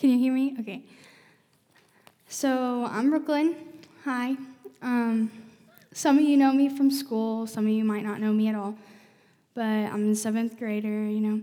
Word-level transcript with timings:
Can 0.00 0.08
you 0.08 0.18
hear 0.18 0.32
me? 0.32 0.56
Okay. 0.58 0.82
So 2.26 2.86
I'm 2.90 3.10
Brooklyn. 3.10 3.54
Hi. 4.06 4.34
Um, 4.80 5.30
some 5.92 6.16
of 6.16 6.24
you 6.24 6.38
know 6.38 6.54
me 6.54 6.74
from 6.74 6.90
school, 6.90 7.46
some 7.46 7.66
of 7.66 7.70
you 7.70 7.84
might 7.84 8.02
not 8.02 8.18
know 8.18 8.32
me 8.32 8.48
at 8.48 8.54
all, 8.54 8.78
but 9.54 9.62
I'm 9.62 10.12
a 10.12 10.14
seventh 10.14 10.58
grader, 10.58 11.04
you 11.04 11.20
know. 11.20 11.42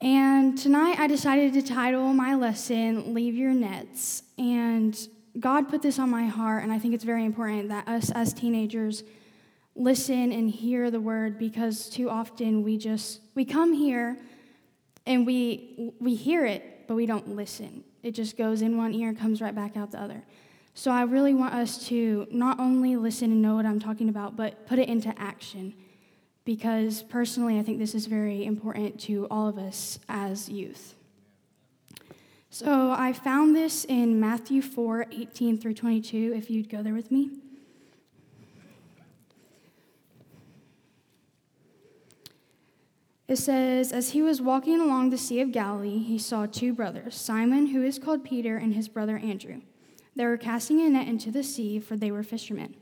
And 0.00 0.58
tonight 0.58 0.98
I 0.98 1.06
decided 1.06 1.52
to 1.52 1.62
title 1.62 2.12
my 2.12 2.34
lesson 2.34 3.14
Leave 3.14 3.36
Your 3.36 3.52
Nets. 3.52 4.24
And 4.36 4.98
God 5.38 5.68
put 5.68 5.82
this 5.82 6.00
on 6.00 6.10
my 6.10 6.24
heart, 6.24 6.64
and 6.64 6.72
I 6.72 6.80
think 6.80 6.94
it's 6.94 7.04
very 7.04 7.24
important 7.24 7.68
that 7.68 7.86
us 7.86 8.10
as 8.10 8.32
teenagers 8.32 9.04
listen 9.76 10.32
and 10.32 10.50
hear 10.50 10.90
the 10.90 11.00
word 11.00 11.38
because 11.38 11.88
too 11.88 12.10
often 12.10 12.64
we 12.64 12.76
just 12.76 13.20
we 13.36 13.44
come 13.44 13.72
here 13.72 14.18
and 15.06 15.24
we 15.24 15.92
we 16.00 16.16
hear 16.16 16.44
it 16.44 16.75
but 16.86 16.94
we 16.94 17.06
don't 17.06 17.34
listen. 17.34 17.84
It 18.02 18.12
just 18.12 18.36
goes 18.36 18.62
in 18.62 18.76
one 18.76 18.94
ear 18.94 19.12
comes 19.14 19.40
right 19.40 19.54
back 19.54 19.76
out 19.76 19.92
the 19.92 20.00
other. 20.00 20.22
So 20.74 20.90
i 20.90 21.02
really 21.02 21.34
want 21.34 21.54
us 21.54 21.86
to 21.88 22.26
not 22.30 22.60
only 22.60 22.96
listen 22.96 23.32
and 23.32 23.40
know 23.40 23.54
what 23.54 23.64
i'm 23.64 23.80
talking 23.80 24.10
about 24.10 24.36
but 24.36 24.66
put 24.66 24.78
it 24.78 24.88
into 24.88 25.14
action. 25.18 25.74
Because 26.44 27.02
personally 27.02 27.58
i 27.58 27.62
think 27.62 27.78
this 27.78 27.94
is 27.94 28.06
very 28.06 28.44
important 28.44 29.00
to 29.00 29.26
all 29.30 29.48
of 29.48 29.58
us 29.58 29.98
as 30.08 30.48
youth. 30.48 30.94
So 32.50 32.90
i 32.96 33.12
found 33.12 33.56
this 33.56 33.84
in 33.86 34.20
matthew 34.20 34.62
4 34.62 35.06
18 35.10 35.58
through 35.58 35.74
22 35.74 36.34
if 36.36 36.50
you'd 36.50 36.68
go 36.68 36.82
there 36.82 36.94
with 36.94 37.10
me 37.10 37.30
It 43.28 43.36
says, 43.36 43.92
As 43.92 44.10
he 44.10 44.22
was 44.22 44.40
walking 44.40 44.80
along 44.80 45.10
the 45.10 45.18
Sea 45.18 45.40
of 45.40 45.50
Galilee, 45.50 45.98
he 45.98 46.18
saw 46.18 46.46
two 46.46 46.72
brothers, 46.72 47.16
Simon, 47.16 47.66
who 47.68 47.82
is 47.82 47.98
called 47.98 48.24
Peter, 48.24 48.56
and 48.56 48.74
his 48.74 48.88
brother 48.88 49.18
Andrew. 49.18 49.62
They 50.14 50.24
were 50.24 50.36
casting 50.36 50.80
a 50.80 50.88
net 50.88 51.08
into 51.08 51.30
the 51.30 51.42
sea, 51.42 51.80
for 51.80 51.96
they 51.96 52.10
were 52.10 52.22
fishermen. 52.22 52.76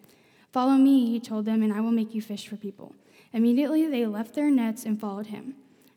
Follow 0.52 0.74
me, 0.74 1.10
he 1.10 1.18
told 1.18 1.46
them, 1.46 1.62
and 1.62 1.72
I 1.72 1.80
will 1.80 1.90
make 1.90 2.14
you 2.14 2.22
fish 2.22 2.46
for 2.46 2.56
people. 2.56 2.94
Immediately 3.32 3.88
they 3.88 4.06
left 4.06 4.34
their 4.34 4.50
nets 4.50 4.84
and 4.84 5.00
followed 5.00 5.26
him. 5.28 5.54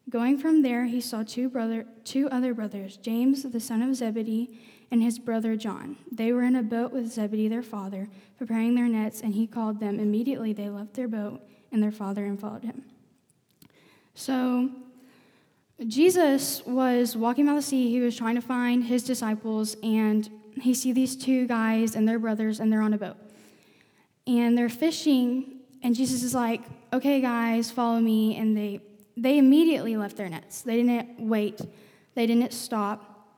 Going 0.09 0.37
from 0.37 0.61
there, 0.61 0.85
he 0.85 1.01
saw 1.01 1.23
two, 1.23 1.49
brother, 1.49 1.85
two 2.05 2.29
other 2.29 2.53
brothers, 2.53 2.95
James, 2.95 3.43
the 3.43 3.59
son 3.59 3.81
of 3.81 3.95
Zebedee, 3.95 4.57
and 4.89 5.03
his 5.03 5.19
brother 5.19 5.57
John. 5.57 5.97
They 6.09 6.31
were 6.31 6.43
in 6.43 6.55
a 6.55 6.63
boat 6.63 6.93
with 6.93 7.11
Zebedee, 7.11 7.49
their 7.49 7.61
father, 7.61 8.07
preparing 8.37 8.75
their 8.75 8.87
nets, 8.87 9.19
and 9.19 9.35
he 9.35 9.45
called 9.45 9.81
them. 9.81 9.99
Immediately 9.99 10.53
they 10.53 10.69
left 10.69 10.93
their 10.93 11.09
boat 11.09 11.41
and 11.71 11.83
their 11.83 11.91
father 11.91 12.25
and 12.25 12.39
followed 12.39 12.63
him. 12.63 12.85
So, 14.17 14.71
Jesus 15.85 16.65
was 16.65 17.15
walking 17.15 17.45
by 17.45 17.53
the 17.53 17.61
sea. 17.61 17.91
He 17.91 17.99
was 17.99 18.17
trying 18.17 18.33
to 18.33 18.41
find 18.41 18.83
his 18.83 19.03
disciples, 19.03 19.77
and 19.83 20.27
he 20.59 20.73
see 20.73 20.91
these 20.91 21.15
two 21.15 21.45
guys 21.45 21.95
and 21.95 22.07
their 22.07 22.17
brothers, 22.17 22.59
and 22.59 22.73
they're 22.73 22.81
on 22.81 22.95
a 22.95 22.97
boat. 22.97 23.17
And 24.25 24.57
they're 24.57 24.69
fishing, 24.69 25.59
and 25.83 25.93
Jesus 25.93 26.23
is 26.23 26.33
like, 26.33 26.63
"Okay, 26.91 27.21
guys, 27.21 27.69
follow 27.69 27.99
me." 27.99 28.35
And 28.37 28.57
they 28.57 28.81
they 29.15 29.37
immediately 29.37 29.95
left 29.95 30.17
their 30.17 30.29
nets. 30.29 30.63
They 30.63 30.77
didn't 30.77 31.19
wait. 31.19 31.61
They 32.15 32.25
didn't 32.25 32.53
stop. 32.53 33.37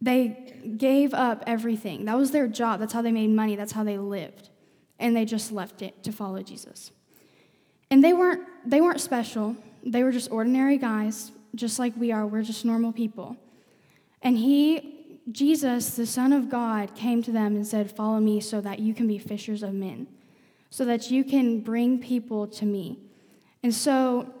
They 0.00 0.54
gave 0.76 1.14
up 1.14 1.44
everything. 1.46 2.06
That 2.06 2.16
was 2.16 2.32
their 2.32 2.48
job. 2.48 2.80
That's 2.80 2.92
how 2.92 3.02
they 3.02 3.12
made 3.12 3.30
money. 3.30 3.54
That's 3.54 3.72
how 3.72 3.84
they 3.84 3.98
lived. 3.98 4.50
And 4.98 5.16
they 5.16 5.24
just 5.24 5.52
left 5.52 5.82
it 5.82 6.02
to 6.02 6.10
follow 6.10 6.42
Jesus. 6.42 6.90
And 7.92 8.02
they 8.02 8.12
weren't 8.12 8.42
they 8.66 8.80
weren't 8.80 9.00
special. 9.00 9.56
They 9.84 10.02
were 10.02 10.12
just 10.12 10.30
ordinary 10.30 10.78
guys, 10.78 11.30
just 11.54 11.78
like 11.78 11.92
we 11.96 12.10
are. 12.10 12.26
We're 12.26 12.42
just 12.42 12.64
normal 12.64 12.92
people. 12.92 13.36
And 14.22 14.38
he, 14.38 15.18
Jesus, 15.30 15.96
the 15.96 16.06
Son 16.06 16.32
of 16.32 16.48
God, 16.48 16.94
came 16.94 17.22
to 17.22 17.30
them 17.30 17.54
and 17.54 17.66
said, 17.66 17.94
Follow 17.94 18.18
me 18.18 18.40
so 18.40 18.60
that 18.62 18.78
you 18.78 18.94
can 18.94 19.06
be 19.06 19.18
fishers 19.18 19.62
of 19.62 19.74
men, 19.74 20.06
so 20.70 20.86
that 20.86 21.10
you 21.10 21.22
can 21.22 21.60
bring 21.60 22.00
people 22.00 22.46
to 22.48 22.64
me. 22.64 22.98
And 23.62 23.74
so, 23.74 24.32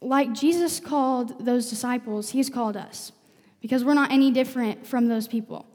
like 0.00 0.32
Jesus 0.32 0.80
called 0.80 1.44
those 1.44 1.68
disciples, 1.68 2.30
he's 2.30 2.48
called 2.48 2.76
us 2.76 3.12
because 3.60 3.84
we're 3.84 3.94
not 3.94 4.10
any 4.10 4.30
different 4.30 4.86
from 4.86 5.08
those 5.08 5.28
people. 5.28 5.66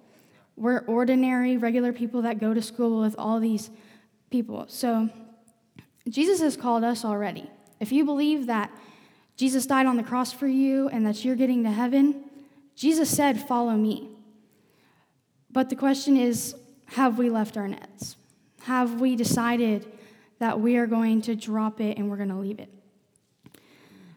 We're 0.56 0.80
ordinary, 0.86 1.58
regular 1.58 1.94
people 1.94 2.24
that 2.24 2.40
go 2.40 2.54
to 2.54 2.62
school 2.62 3.02
with 3.02 3.16
all 3.20 3.40
these 3.40 3.70
people. 4.32 4.66
So, 4.68 5.10
Jesus 6.10 6.42
has 6.42 6.58
called 6.58 6.84
us 6.84 7.06
already. 7.06 7.48
If 7.80 7.92
you 7.92 8.04
believe 8.04 8.48
that 8.48 8.72
Jesus 9.42 9.66
died 9.66 9.88
on 9.88 9.98
the 9.98 10.04
cross 10.04 10.32
for 10.32 10.46
you 10.46 10.88
and 10.90 11.04
that 11.04 11.26
you're 11.26 11.36
getting 11.36 11.64
to 11.64 11.72
heaven, 11.72 12.26
Jesus 12.76 13.10
said, 13.10 13.42
Follow 13.42 13.72
me. 13.72 14.08
But 15.50 15.72
the 15.72 15.76
question 15.76 16.16
is, 16.16 16.54
have 16.90 17.18
we 17.18 17.32
left 17.32 17.58
our 17.58 17.68
nets? 17.68 18.18
Have 18.66 19.02
we 19.02 19.16
decided 19.16 19.92
that 20.38 20.60
we 20.60 20.78
are 20.78 20.86
going 20.86 21.24
to 21.24 21.36
drop 21.36 21.82
it 21.82 21.98
and 21.98 22.08
we're 22.08 22.18
going 22.18 22.30
to 22.30 22.36
leave 22.36 22.60
it? 22.60 22.70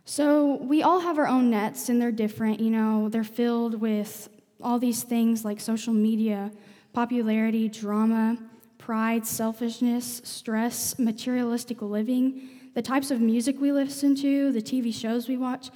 So, 0.04 0.56
we 0.56 0.82
all 0.82 1.00
have 1.00 1.16
our 1.16 1.26
own 1.26 1.48
nets 1.48 1.88
and 1.88 2.02
they're 2.02 2.12
different. 2.12 2.60
You 2.60 2.72
know, 2.72 3.08
they're 3.08 3.24
filled 3.24 3.80
with 3.80 4.28
all 4.62 4.78
these 4.78 5.04
things 5.04 5.42
like 5.42 5.58
social 5.58 5.94
media, 5.94 6.52
popularity, 6.92 7.70
drama, 7.70 8.36
pride, 8.84 9.26
selfishness, 9.26 10.20
stress, 10.24 10.98
materialistic 10.98 11.80
living, 11.80 12.50
the 12.74 12.82
types 12.82 13.10
of 13.10 13.18
music 13.18 13.58
we 13.58 13.72
listen 13.72 14.14
to, 14.14 14.52
the 14.52 14.60
TV 14.60 14.92
shows 14.92 15.26
we 15.26 15.38
watch, 15.38 15.70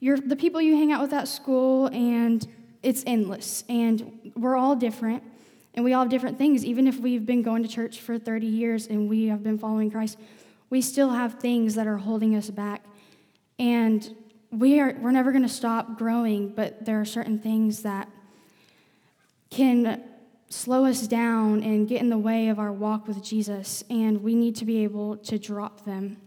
the 0.00 0.36
people 0.36 0.60
you 0.60 0.76
hang 0.76 0.92
out 0.92 1.02
with 1.02 1.12
at 1.12 1.26
school, 1.26 1.88
and 1.88 2.46
it's 2.84 3.02
endless. 3.04 3.64
And 3.68 4.32
we're 4.36 4.54
all 4.54 4.76
different, 4.76 5.24
and 5.74 5.84
we 5.84 5.92
all 5.92 6.02
have 6.02 6.10
different 6.10 6.38
things. 6.38 6.64
Even 6.64 6.86
if 6.86 7.00
we've 7.00 7.26
been 7.26 7.42
going 7.42 7.64
to 7.64 7.68
church 7.68 8.00
for 8.00 8.16
30 8.16 8.46
years 8.46 8.86
and 8.86 9.08
we 9.08 9.26
have 9.26 9.42
been 9.42 9.58
following 9.58 9.90
Christ, 9.90 10.16
we 10.70 10.80
still 10.80 11.10
have 11.10 11.40
things 11.40 11.74
that 11.74 11.88
are 11.88 11.96
holding 11.96 12.36
us 12.36 12.48
back. 12.48 12.84
And 13.58 14.08
we 14.52 14.78
are, 14.78 14.96
we're 15.00 15.10
never 15.10 15.32
going 15.32 15.42
to 15.42 15.48
stop 15.48 15.98
growing, 15.98 16.50
but 16.50 16.84
there 16.84 17.00
are 17.00 17.04
certain 17.04 17.40
things 17.40 17.82
that 17.82 18.08
can 19.50 20.00
slow 20.52 20.84
us 20.84 21.06
down 21.06 21.62
and 21.62 21.88
get 21.88 22.00
in 22.00 22.10
the 22.10 22.18
way 22.18 22.48
of 22.48 22.58
our 22.58 22.72
walk 22.72 23.08
with 23.08 23.22
Jesus, 23.22 23.82
and 23.88 24.22
we 24.22 24.34
need 24.34 24.54
to 24.56 24.64
be 24.64 24.84
able 24.84 25.16
to 25.16 25.38
drop 25.38 25.84
them. 25.84 26.18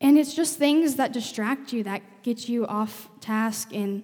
And 0.00 0.18
it's 0.18 0.34
just 0.34 0.58
things 0.58 0.96
that 0.96 1.12
distract 1.12 1.72
you, 1.72 1.84
that 1.84 2.02
get 2.22 2.48
you 2.48 2.66
off 2.66 3.08
task 3.20 3.72
and 3.72 4.02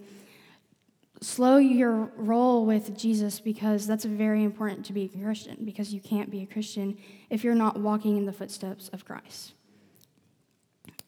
slow 1.21 1.57
your 1.57 2.11
role 2.17 2.65
with 2.65 2.97
Jesus 2.97 3.41
because 3.41 3.87
that's 3.87 4.05
very 4.05 4.45
important 4.45 4.87
to 4.87 4.93
be 4.93 5.05
a 5.05 5.09
Christian 5.09 5.59
because 5.65 5.93
you 5.93 6.01
can't 6.01 6.31
be 6.31 6.43
a 6.43 6.47
Christian 6.47 6.97
if 7.29 7.45
you're 7.45 7.55
not 7.55 7.79
walking 7.79 8.17
in 8.17 8.25
the 8.25 8.33
footsteps 8.33 8.89
of 8.91 9.05
Christ. 9.05 9.53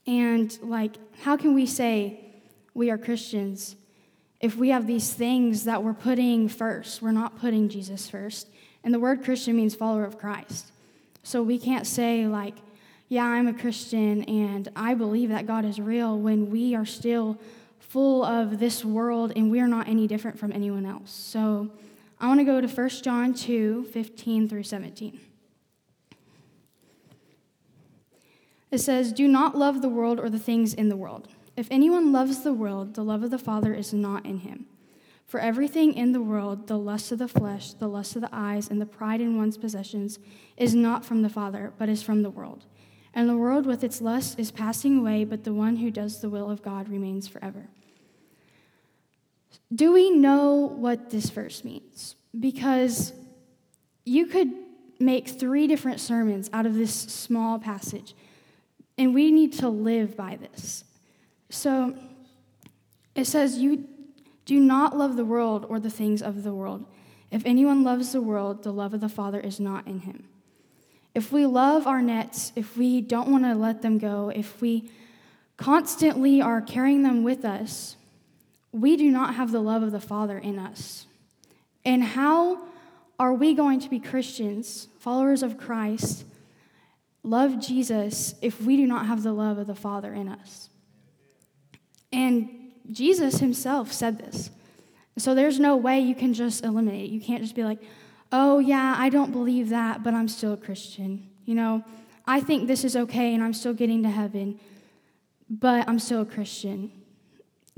And 0.07 0.59
like 0.63 0.97
how 1.23 1.37
can 1.37 1.55
we 1.55 1.65
say 1.65 2.21
we 2.75 2.91
are 2.91 2.99
Christians 2.99 3.77
if 4.43 4.57
we 4.57 4.69
have 4.69 4.87
these 4.87 5.13
things 5.13 5.65
that 5.65 5.83
we're 5.83 5.95
putting 5.95 6.49
first? 6.49 7.01
We're 7.01 7.13
not 7.13 7.39
putting 7.39 7.69
Jesus 7.69 8.11
first. 8.11 8.49
And 8.85 8.93
the 8.93 9.01
word 9.01 9.25
Christian 9.25 9.57
means 9.57 9.75
follower 9.75 10.05
of 10.05 10.19
Christ. 10.19 10.73
So 11.23 11.43
we 11.43 11.59
can't 11.59 11.87
say 11.87 12.27
like 12.27 12.57
yeah, 13.13 13.27
I'm 13.27 13.47
a 13.47 13.53
Christian 13.53 14.25
and 14.25 14.71
I 14.75 14.95
believe 14.95 15.29
that 15.29 15.47
God 15.47 15.67
is 15.67 15.79
real 15.79 16.19
when 16.19 16.51
we 16.51 16.75
are 16.75 16.87
still 16.87 17.39
full 17.79 18.25
of 18.25 18.59
this 18.59 18.87
world 18.87 19.35
and 19.37 19.51
we 19.51 19.61
are 19.61 19.69
not 19.69 19.87
any 19.87 20.07
different 20.07 20.39
from 20.39 20.51
anyone 20.51 20.87
else. 20.87 21.11
So 21.11 21.71
I 22.19 22.27
want 22.27 22.41
to 22.41 22.45
go 22.45 22.63
to 22.63 22.67
1 22.67 22.89
John 23.03 23.35
2 23.35 23.85
15 23.93 24.49
through 24.49 24.63
17. 24.63 25.21
It 28.71 28.79
says, 28.79 29.13
Do 29.13 29.29
not 29.29 29.59
love 29.59 29.83
the 29.83 29.91
world 29.91 30.19
or 30.19 30.31
the 30.31 30.39
things 30.39 30.73
in 30.73 30.89
the 30.89 30.97
world. 30.97 31.29
If 31.57 31.69
anyone 31.71 32.13
loves 32.13 32.43
the 32.43 32.53
world, 32.53 32.95
the 32.95 33.05
love 33.05 33.23
of 33.23 33.31
the 33.31 33.39
Father 33.39 33.75
is 33.75 33.93
not 33.93 34.25
in 34.25 34.39
him. 34.39 34.67
For 35.27 35.41
everything 35.41 35.95
in 35.95 36.13
the 36.13 36.21
world, 36.21 36.67
the 36.67 36.79
lust 36.79 37.13
of 37.13 37.19
the 37.19 37.29
flesh, 37.29 37.73
the 37.73 37.89
lust 37.89 38.17
of 38.17 38.23
the 38.23 38.29
eyes, 38.33 38.69
and 38.69 38.81
the 38.81 38.87
pride 38.87 39.21
in 39.21 39.37
one's 39.37 39.57
possessions, 39.57 40.19
is 40.57 40.75
not 40.75 41.05
from 41.05 41.23
the 41.23 41.29
Father, 41.29 41.73
but 41.79 41.89
is 41.89 42.03
from 42.03 42.23
the 42.23 42.31
world. 42.31 42.65
And 43.15 43.29
the 43.29 43.37
world 43.37 43.67
with 43.67 43.85
its 43.85 44.01
lust 44.01 44.39
is 44.39 44.51
passing 44.51 44.99
away, 44.99 45.25
but 45.25 45.45
the 45.45 45.55
one 45.55 45.77
who 45.77 45.91
does 45.91 46.21
the 46.21 46.31
will 46.31 46.51
of 46.51 46.63
God 46.63 46.89
remains 46.89 47.29
forever. 47.29 47.69
Do 49.75 49.93
we 49.93 50.11
know 50.11 50.53
what 50.55 51.11
this 51.11 51.31
verse 51.31 51.65
means? 51.65 52.17
Because 52.39 53.13
you 54.05 54.27
could 54.27 54.51
make 54.99 55.29
three 55.29 55.67
different 55.67 56.01
sermons 56.01 56.49
out 56.53 56.67
of 56.67 56.75
this 56.75 56.95
small 56.95 57.59
passage, 57.59 58.15
and 58.99 59.15
we 59.15 59.31
need 59.31 59.53
to 59.55 59.69
live 59.69 60.17
by 60.17 60.37
this. 60.37 60.85
So 61.53 61.95
it 63.15 63.27
says, 63.27 63.59
You 63.59 63.87
do 64.47 64.59
not 64.59 64.97
love 64.97 65.17
the 65.17 65.25
world 65.25 65.67
or 65.69 65.79
the 65.79 65.91
things 65.91 66.23
of 66.23 66.43
the 66.43 66.55
world. 66.55 66.87
If 67.31 67.45
anyone 67.45 67.85
loves 67.85 68.13
the 68.13 68.23
world, 68.23 68.63
the 68.63 68.73
love 68.73 68.95
of 68.95 69.01
the 69.01 69.09
Father 69.09 69.39
is 69.39 69.61
not 69.61 69.87
in 69.87 70.01
him. 70.01 70.25
If 71.15 71.31
we 71.31 71.45
love 71.45 71.87
our 71.87 72.01
nets, 72.01 72.53
if 72.57 72.77
we 72.77 73.03
don't 73.03 73.31
want 73.31 73.45
to 73.45 73.55
let 73.55 73.83
them 73.83 73.99
go, 73.99 74.33
if 74.35 74.63
we 74.63 74.91
constantly 75.59 76.41
are 76.41 76.63
carrying 76.63 77.03
them 77.03 77.23
with 77.23 77.45
us, 77.45 77.97
we 78.73 78.97
do 78.97 79.11
not 79.11 79.35
have 79.35 79.53
the 79.53 79.61
love 79.61 79.83
of 79.83 79.93
the 79.93 80.01
Father 80.01 80.39
in 80.39 80.59
us. 80.59 81.07
And 81.85 82.03
how 82.03 82.63
are 83.19 83.35
we 83.35 83.53
going 83.53 83.79
to 83.81 83.91
be 83.91 84.01
Christians, 84.01 84.89
followers 84.99 85.43
of 85.43 85.59
Christ, 85.59 86.25
love 87.23 87.61
Jesus 87.61 88.37
if 88.41 88.63
we 88.63 88.79
do 88.79 88.87
not 88.87 89.05
have 89.05 89.23
the 89.23 89.35
love 89.35 89.59
of 89.59 89.67
the 89.67 89.75
Father 89.75 90.15
in 90.15 90.31
us? 90.31 90.71
And 92.13 92.49
Jesus 92.91 93.39
himself 93.39 93.93
said 93.93 94.19
this. 94.19 94.51
So 95.19 95.35
there's 95.35 95.61
no 95.61 95.77
way 95.77 96.01
you 96.01 96.15
can 96.15 96.35
just 96.35 96.65
eliminate 96.65 97.11
it. 97.11 97.13
You 97.13 97.21
can't 97.21 97.43
just 97.43 97.55
be 97.55 97.65
like, 97.65 97.79
oh, 98.31 98.59
yeah, 98.59 98.95
I 98.99 99.09
don't 99.09 99.31
believe 99.31 99.69
that, 99.69 100.03
but 100.03 100.15
I'm 100.15 100.29
still 100.29 100.55
a 100.55 100.57
Christian. 100.57 101.29
You 101.45 101.55
know, 101.55 101.85
I 102.27 102.41
think 102.41 102.67
this 102.67 102.85
is 102.85 102.97
okay 102.97 103.35
and 103.35 103.43
I'm 103.43 103.53
still 103.53 103.75
getting 103.75 104.03
to 104.05 104.09
heaven, 104.09 104.59
but 105.51 105.89
I'm 105.89 105.99
still 105.99 106.23
a 106.23 106.27
Christian. 106.27 106.91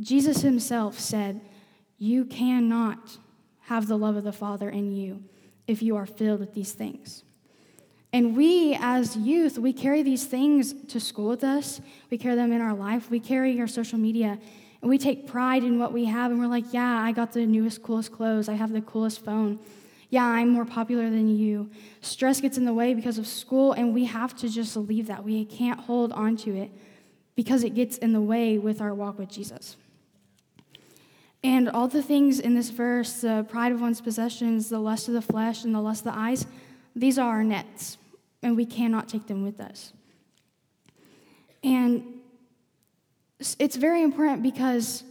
Jesus 0.01 0.43
himself 0.43 0.99
said, 0.99 1.41
You 1.99 2.25
cannot 2.25 3.19
have 3.63 3.89
the 3.89 3.99
love 3.99 4.17
of 4.17 4.25
the 4.25 4.33
Father 4.33 4.69
in 4.69 4.93
you 4.93 5.25
if 5.67 5.83
you 5.83 5.97
are 5.97 6.07
filled 6.07 6.41
with 6.41 6.55
these 6.55 6.73
things. 6.73 7.25
And 8.15 8.37
we, 8.37 8.79
as 8.81 9.17
youth, 9.17 9.59
we 9.59 9.73
carry 9.73 10.05
these 10.05 10.25
things 10.25 10.73
to 10.87 11.01
school 11.01 11.31
with 11.31 11.43
us. 11.43 11.81
We 12.11 12.17
carry 12.17 12.37
them 12.37 12.53
in 12.53 12.61
our 12.61 12.73
life. 12.73 13.11
We 13.11 13.19
carry 13.19 13.59
our 13.59 13.67
social 13.67 13.99
media. 13.99 14.39
And 14.81 14.89
we 14.89 14.99
take 14.99 15.27
pride 15.27 15.65
in 15.65 15.81
what 15.81 15.93
we 15.93 16.05
have. 16.05 16.31
And 16.31 16.39
we're 16.39 16.47
like, 16.47 16.73
yeah, 16.73 17.01
I 17.01 17.11
got 17.11 17.33
the 17.33 17.45
newest, 17.45 17.83
coolest 17.83 18.13
clothes. 18.13 18.49
I 18.49 18.53
have 18.53 18.71
the 18.71 18.83
coolest 18.83 19.25
phone. 19.25 19.59
Yeah, 20.11 20.27
I'm 20.27 20.49
more 20.51 20.65
popular 20.65 21.11
than 21.11 21.37
you. 21.37 21.69
Stress 22.03 22.41
gets 22.41 22.57
in 22.57 22.65
the 22.65 22.73
way 22.73 22.95
because 22.95 23.19
of 23.19 23.27
school. 23.27 23.73
And 23.73 23.93
we 23.93 24.05
have 24.05 24.37
to 24.37 24.49
just 24.49 24.77
leave 24.77 25.09
that. 25.09 25.25
We 25.25 25.45
can't 25.45 25.81
hold 25.81 26.13
on 26.13 26.37
to 26.37 26.57
it 26.57 26.71
because 27.35 27.65
it 27.65 27.75
gets 27.75 27.99
in 27.99 28.13
the 28.13 28.21
way 28.21 28.59
with 28.59 28.81
our 28.81 28.95
walk 28.95 29.19
with 29.19 29.29
Jesus. 29.29 29.77
And 31.43 31.69
all 31.69 31.89
the 31.89 32.01
things 32.01 32.39
in 32.39 32.55
this 32.55 32.71
verse 32.71 33.23
the 33.23 33.45
pride 33.49 33.73
of 33.73 33.81
one's 33.81 34.01
possessions, 34.01 34.69
the 34.69 34.79
lust 34.79 35.09
of 35.09 35.15
the 35.15 35.21
flesh, 35.21 35.65
and 35.65 35.75
the 35.75 35.81
lust 35.81 36.07
of 36.07 36.13
the 36.13 36.19
eyes 36.19 36.47
these 36.97 37.19
are 37.19 37.29
our 37.29 37.45
nets, 37.45 37.99
and 38.45 38.57
we 38.57 38.65
cannot 38.65 39.09
take 39.09 39.27
them 39.27 39.43
with 39.43 39.61
us. 39.61 39.93
And 41.63 42.05
it's 43.59 43.77
very 43.77 44.03
important 44.03 44.43
because 44.43 45.03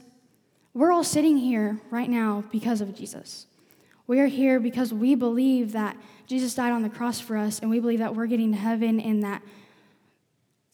we're 0.74 0.92
all 0.92 1.04
sitting 1.04 1.38
here 1.38 1.80
right 1.92 2.10
now 2.10 2.44
because 2.52 2.80
of 2.80 2.96
Jesus. 2.96 3.48
We 4.08 4.20
are 4.20 4.28
here 4.28 4.60
because 4.60 4.94
we 4.94 5.16
believe 5.16 5.74
that 5.74 5.98
Jesus 6.28 6.56
died 6.56 6.72
on 6.72 6.82
the 6.82 6.90
cross 6.90 7.20
for 7.20 7.36
us, 7.36 7.60
and 7.60 7.70
we 7.70 7.80
believe 7.80 8.00
that 8.00 8.16
we're 8.16 8.28
getting 8.28 8.52
to 8.52 8.58
heaven 8.58 9.00
and 9.00 9.24
that 9.24 9.42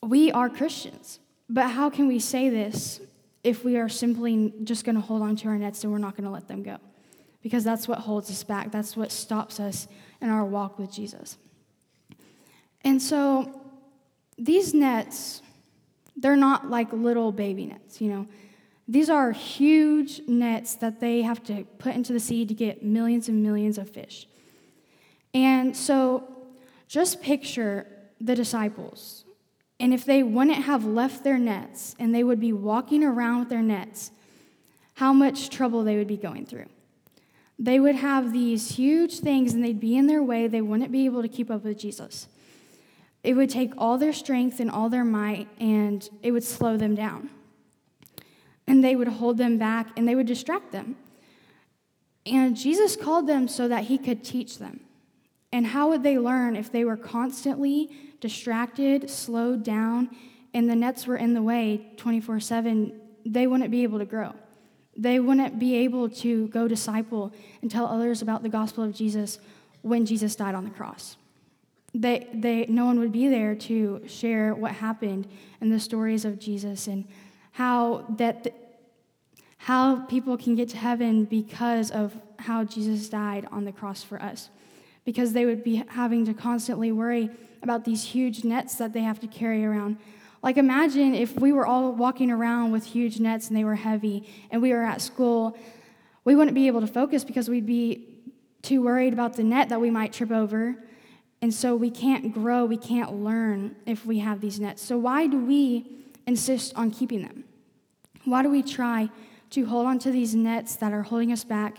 we 0.04 0.32
are 0.32 0.50
Christians. 0.50 1.20
But 1.50 1.70
how 1.70 1.90
can 1.90 2.08
we 2.08 2.20
say 2.20 2.50
this 2.50 3.02
if 3.44 3.64
we 3.64 3.78
are 3.78 3.90
simply 3.90 4.54
just 4.64 4.84
going 4.84 4.96
to 4.96 5.02
hold 5.02 5.22
on 5.22 5.36
to 5.38 5.48
our 5.48 5.58
nets 5.58 5.84
and 5.84 5.92
we're 5.92 6.00
not 6.00 6.16
going 6.16 6.26
to 6.26 6.30
let 6.30 6.48
them 6.48 6.64
go. 6.64 6.78
Because 7.42 7.64
that's 7.64 7.88
what 7.88 8.00
holds 8.00 8.30
us 8.30 8.44
back. 8.44 8.72
That's 8.72 8.98
what 8.98 9.12
stops 9.12 9.60
us 9.60 9.88
in 10.22 10.30
our 10.30 10.44
walk 10.44 10.78
with 10.78 10.92
Jesus. 10.92 11.38
And 12.84 13.02
so 13.02 13.62
these 14.38 14.74
nets, 14.74 15.42
they're 16.16 16.36
not 16.36 16.70
like 16.70 16.92
little 16.94 17.32
baby 17.32 17.66
nets, 17.66 18.02
you 18.02 18.10
know. 18.10 18.28
These 18.88 19.10
are 19.10 19.32
huge 19.32 20.22
nets 20.28 20.76
that 20.76 21.00
they 21.00 21.22
have 21.22 21.44
to 21.44 21.64
put 21.78 21.94
into 21.94 22.12
the 22.12 22.20
sea 22.20 22.46
to 22.46 22.54
get 22.54 22.84
millions 22.84 23.30
and 23.30 23.44
millions 23.44 23.78
of 23.78 23.90
fish. 23.90 24.28
And 25.34 25.78
so 25.78 26.28
just 26.88 27.22
picture 27.22 27.86
the 28.20 28.34
disciples 28.36 29.26
and 29.80 29.94
if 29.94 30.06
they 30.06 30.24
wouldn't 30.24 30.64
have 30.66 30.86
left 30.86 31.24
their 31.24 31.38
nets 31.38 31.96
and 31.98 32.14
they 32.14 32.24
would 32.24 32.40
be 32.40 32.52
walking 32.52 33.04
around 33.04 33.40
with 33.40 33.50
their 33.50 33.62
nets, 33.62 34.12
how 34.96 35.14
much 35.14 35.50
trouble 35.50 35.84
they 35.84 35.96
would 35.96 36.08
be 36.08 36.18
going 36.18 36.46
through. 36.46 36.66
They 37.58 37.80
would 37.80 37.96
have 37.96 38.34
these 38.34 38.72
huge 38.72 39.20
things 39.20 39.54
and 39.54 39.64
they'd 39.64 39.80
be 39.80 39.98
in 39.98 40.08
their 40.08 40.22
way. 40.22 40.48
They 40.48 40.62
wouldn't 40.62 40.92
be 40.92 41.06
able 41.06 41.22
to 41.22 41.30
keep 41.30 41.50
up 41.50 41.64
with 41.64 41.78
Jesus. 41.78 42.28
It 43.24 43.36
would 43.36 43.50
take 43.50 43.74
all 43.78 43.98
their 43.98 44.14
strength 44.14 44.60
and 44.60 44.72
all 44.72 44.90
their 44.90 45.04
might 45.04 45.48
and 45.60 46.08
it 46.24 46.32
would 46.32 46.44
slow 46.44 46.78
them 46.78 46.96
down. 46.96 47.30
And 48.68 48.84
they 48.84 48.96
would 48.96 49.08
hold 49.08 49.38
them 49.38 49.58
back 49.58 49.90
and 49.98 50.08
they 50.08 50.16
would 50.16 50.28
distract 50.28 50.72
them. 50.72 50.96
And 52.26 52.56
Jesus 52.56 52.96
called 52.96 53.28
them 53.28 53.48
so 53.48 53.68
that 53.68 53.86
he 53.86 53.98
could 53.98 54.24
teach 54.24 54.60
them. 54.60 54.82
And 55.52 55.68
how 55.68 55.90
would 55.90 56.04
they 56.04 56.20
learn 56.20 56.56
if 56.56 56.72
they 56.72 56.86
were 56.86 56.98
constantly 56.98 57.90
distracted, 58.22 59.10
slowed 59.10 59.64
down, 59.64 60.10
and 60.54 60.70
the 60.70 60.76
nets 60.76 61.08
were 61.08 61.18
in 61.18 61.34
the 61.34 61.42
way 61.42 61.88
24 61.98 62.40
7? 62.40 63.02
They 63.26 63.48
wouldn't 63.48 63.72
be 63.72 63.84
able 63.84 64.00
to 64.00 64.06
grow. 64.06 64.36
They 64.96 65.20
wouldn't 65.20 65.60
be 65.60 65.76
able 65.78 66.10
to 66.10 66.48
go 66.50 66.68
disciple 66.68 67.34
and 67.62 67.72
tell 67.72 67.88
others 67.88 68.22
about 68.22 68.44
the 68.44 68.50
gospel 68.50 68.84
of 68.84 68.94
Jesus 68.94 69.40
when 69.82 70.06
Jesus 70.06 70.36
died 70.36 70.56
on 70.56 70.66
the 70.66 70.70
cross. 70.70 71.16
They, 71.94 72.28
they, 72.34 72.66
no 72.68 72.86
one 72.86 73.00
would 73.00 73.12
be 73.12 73.28
there 73.28 73.56
to 73.56 74.02
share 74.08 74.54
what 74.54 74.74
happened 74.74 75.28
and 75.60 75.72
the 75.72 75.80
stories 75.80 76.24
of 76.26 76.40
Jesus 76.40 76.88
and 76.88 77.08
how 77.52 78.06
that 78.18 78.54
how 79.64 80.06
people 80.06 80.38
can 80.38 80.56
get 80.56 80.70
to 80.70 80.78
heaven 80.78 81.26
because 81.26 81.92
of 81.92 82.16
how 82.40 82.64
Jesus 82.64 83.10
died 83.10 83.46
on 83.52 83.66
the 83.66 83.74
cross 83.74 84.02
for 84.02 84.22
us 84.22 84.50
because 85.04 85.34
they 85.34 85.46
would 85.46 85.64
be 85.64 85.84
having 85.90 86.26
to 86.26 86.34
constantly 86.34 86.94
worry 86.94 87.30
about 87.62 87.84
these 87.84 88.04
huge 88.04 88.46
nets 88.46 88.76
that 88.76 88.94
they 88.94 89.02
have 89.02 89.20
to 89.20 89.28
carry 89.28 89.66
around. 89.66 89.98
Like, 90.42 90.58
imagine 90.58 91.14
if 91.14 91.38
we 91.38 91.52
were 91.52 91.66
all 91.66 91.92
walking 91.92 92.32
around 92.32 92.72
with 92.72 92.86
huge 92.86 93.20
nets 93.20 93.50
and 93.50 93.58
they 93.58 93.66
were 93.66 93.76
heavy 93.76 94.30
and 94.50 94.62
we 94.62 94.72
were 94.72 94.84
at 94.84 95.02
school, 95.02 95.58
we 96.24 96.36
wouldn't 96.36 96.56
be 96.56 96.68
able 96.68 96.80
to 96.82 96.88
focus 96.88 97.26
because 97.26 97.50
we'd 97.50 97.66
be 97.66 98.08
too 98.62 98.82
worried 98.82 99.12
about 99.12 99.36
the 99.36 99.44
net 99.44 99.70
that 99.70 99.82
we 99.82 99.90
might 99.90 100.14
trip 100.14 100.32
over. 100.32 100.78
And 101.42 101.54
so 101.54 101.76
we 101.76 101.90
can't 101.90 102.34
grow, 102.34 102.66
we 102.66 102.78
can't 102.78 103.24
learn 103.24 103.76
if 103.86 104.06
we 104.06 104.20
have 104.20 104.42
these 104.42 104.60
nets. 104.60 104.82
So, 104.82 104.98
why 104.98 105.28
do 105.28 105.40
we 105.40 105.86
insist 106.28 106.74
on 106.76 106.92
keeping 106.92 107.22
them? 107.22 107.46
Why 108.26 108.44
do 108.44 108.50
we 108.50 108.62
try 108.62 109.10
to 109.52 109.66
hold 109.66 109.88
on 109.88 110.00
to 110.00 110.12
these 110.12 110.36
nets 110.36 110.76
that 110.78 110.92
are 110.92 111.04
holding 111.04 111.32
us 111.32 111.44
back 111.44 111.78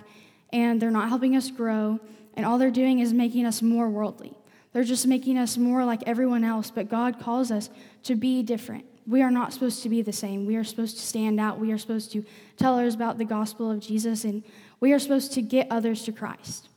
and 0.52 0.80
they're 0.80 0.90
not 0.90 1.08
helping 1.08 1.36
us 1.36 1.50
grow? 1.50 2.00
and 2.34 2.46
all 2.46 2.58
they're 2.58 2.70
doing 2.70 3.00
is 3.00 3.12
making 3.12 3.44
us 3.44 3.62
more 3.62 3.88
worldly. 3.88 4.32
They're 4.72 4.84
just 4.84 5.06
making 5.06 5.36
us 5.36 5.58
more 5.58 5.84
like 5.84 6.02
everyone 6.06 6.44
else, 6.44 6.70
but 6.70 6.88
God 6.88 7.18
calls 7.18 7.50
us 7.50 7.70
to 8.04 8.14
be 8.14 8.42
different. 8.42 8.84
We 9.06 9.22
are 9.22 9.30
not 9.30 9.52
supposed 9.52 9.82
to 9.82 9.88
be 9.88 10.02
the 10.02 10.12
same. 10.12 10.46
We 10.46 10.56
are 10.56 10.64
supposed 10.64 10.96
to 10.96 11.02
stand 11.02 11.40
out. 11.40 11.58
We 11.58 11.72
are 11.72 11.78
supposed 11.78 12.12
to 12.12 12.24
tell 12.56 12.74
others 12.74 12.94
about 12.94 13.18
the 13.18 13.24
gospel 13.24 13.70
of 13.70 13.80
Jesus, 13.80 14.24
and 14.24 14.44
we 14.78 14.92
are 14.92 14.98
supposed 14.98 15.32
to 15.32 15.42
get 15.42 15.66
others 15.70 16.04
to 16.04 16.12
Christ. 16.12 16.68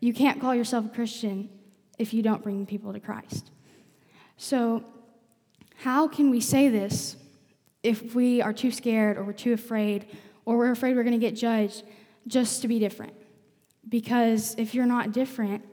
You 0.00 0.12
can't 0.12 0.40
call 0.40 0.54
yourself 0.54 0.86
a 0.86 0.88
Christian 0.88 1.48
if 1.98 2.14
you 2.14 2.22
don't 2.22 2.42
bring 2.42 2.64
people 2.64 2.92
to 2.92 3.00
Christ. 3.00 3.50
So, 4.36 4.84
how 5.76 6.08
can 6.08 6.30
we 6.30 6.40
say 6.40 6.68
this 6.68 7.16
if 7.82 8.14
we 8.14 8.40
are 8.40 8.52
too 8.52 8.70
scared 8.70 9.16
or 9.16 9.24
we're 9.24 9.32
too 9.32 9.52
afraid 9.52 10.06
or 10.44 10.56
we're 10.56 10.70
afraid 10.70 10.96
we're 10.96 11.04
going 11.04 11.18
to 11.18 11.24
get 11.24 11.36
judged 11.36 11.82
just 12.26 12.62
to 12.62 12.68
be 12.68 12.78
different? 12.78 13.14
Because 13.88 14.54
if 14.58 14.74
you're 14.74 14.86
not 14.86 15.12
different, 15.12 15.64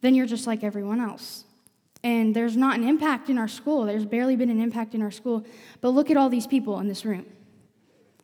then 0.00 0.14
you're 0.14 0.26
just 0.26 0.46
like 0.46 0.62
everyone 0.62 1.00
else. 1.00 1.44
And 2.02 2.36
there's 2.36 2.56
not 2.56 2.78
an 2.78 2.86
impact 2.86 3.30
in 3.30 3.38
our 3.38 3.48
school. 3.48 3.84
There's 3.84 4.04
barely 4.04 4.36
been 4.36 4.50
an 4.50 4.60
impact 4.60 4.94
in 4.94 5.02
our 5.02 5.10
school. 5.10 5.44
But 5.80 5.90
look 5.90 6.10
at 6.10 6.16
all 6.16 6.28
these 6.28 6.46
people 6.46 6.78
in 6.80 6.88
this 6.88 7.04
room. 7.04 7.26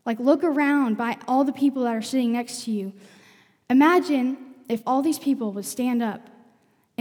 Like, 0.05 0.19
look 0.19 0.45
around 0.45 0.97
by 0.97 1.17
all 1.29 1.45
the 1.45 1.53
people 1.53 1.85
that 1.85 1.95
are 1.95 2.03
sitting 2.03 2.33
next 2.33 2.65
to 2.65 2.71
you. 2.71 2.93
Imagine 3.71 4.37
if 4.69 4.83
all 4.87 5.03
these 5.03 5.19
people 5.19 5.53
would 5.53 5.65
stand 5.65 6.03
up 6.03 6.29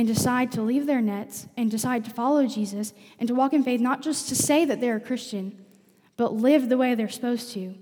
and 0.02 0.08
decide 0.08 0.52
to 0.52 0.64
leave 0.64 0.88
their 0.88 1.00
nets 1.00 1.46
and 1.56 1.70
decide 1.70 2.04
to 2.06 2.10
follow 2.10 2.48
Jesus 2.48 2.92
and 3.20 3.28
to 3.28 3.36
walk 3.36 3.54
in 3.54 3.64
faith, 3.64 3.80
not 3.80 4.02
just 4.02 4.28
to 4.30 4.36
say 4.36 4.66
that 4.66 4.82
they're 4.82 4.96
a 4.96 5.00
Christian, 5.00 5.64
but 6.18 6.34
live 6.34 6.70
the 6.70 6.78
way 6.78 6.96
they're 6.96 7.08
supposed 7.08 7.54
to 7.54 7.76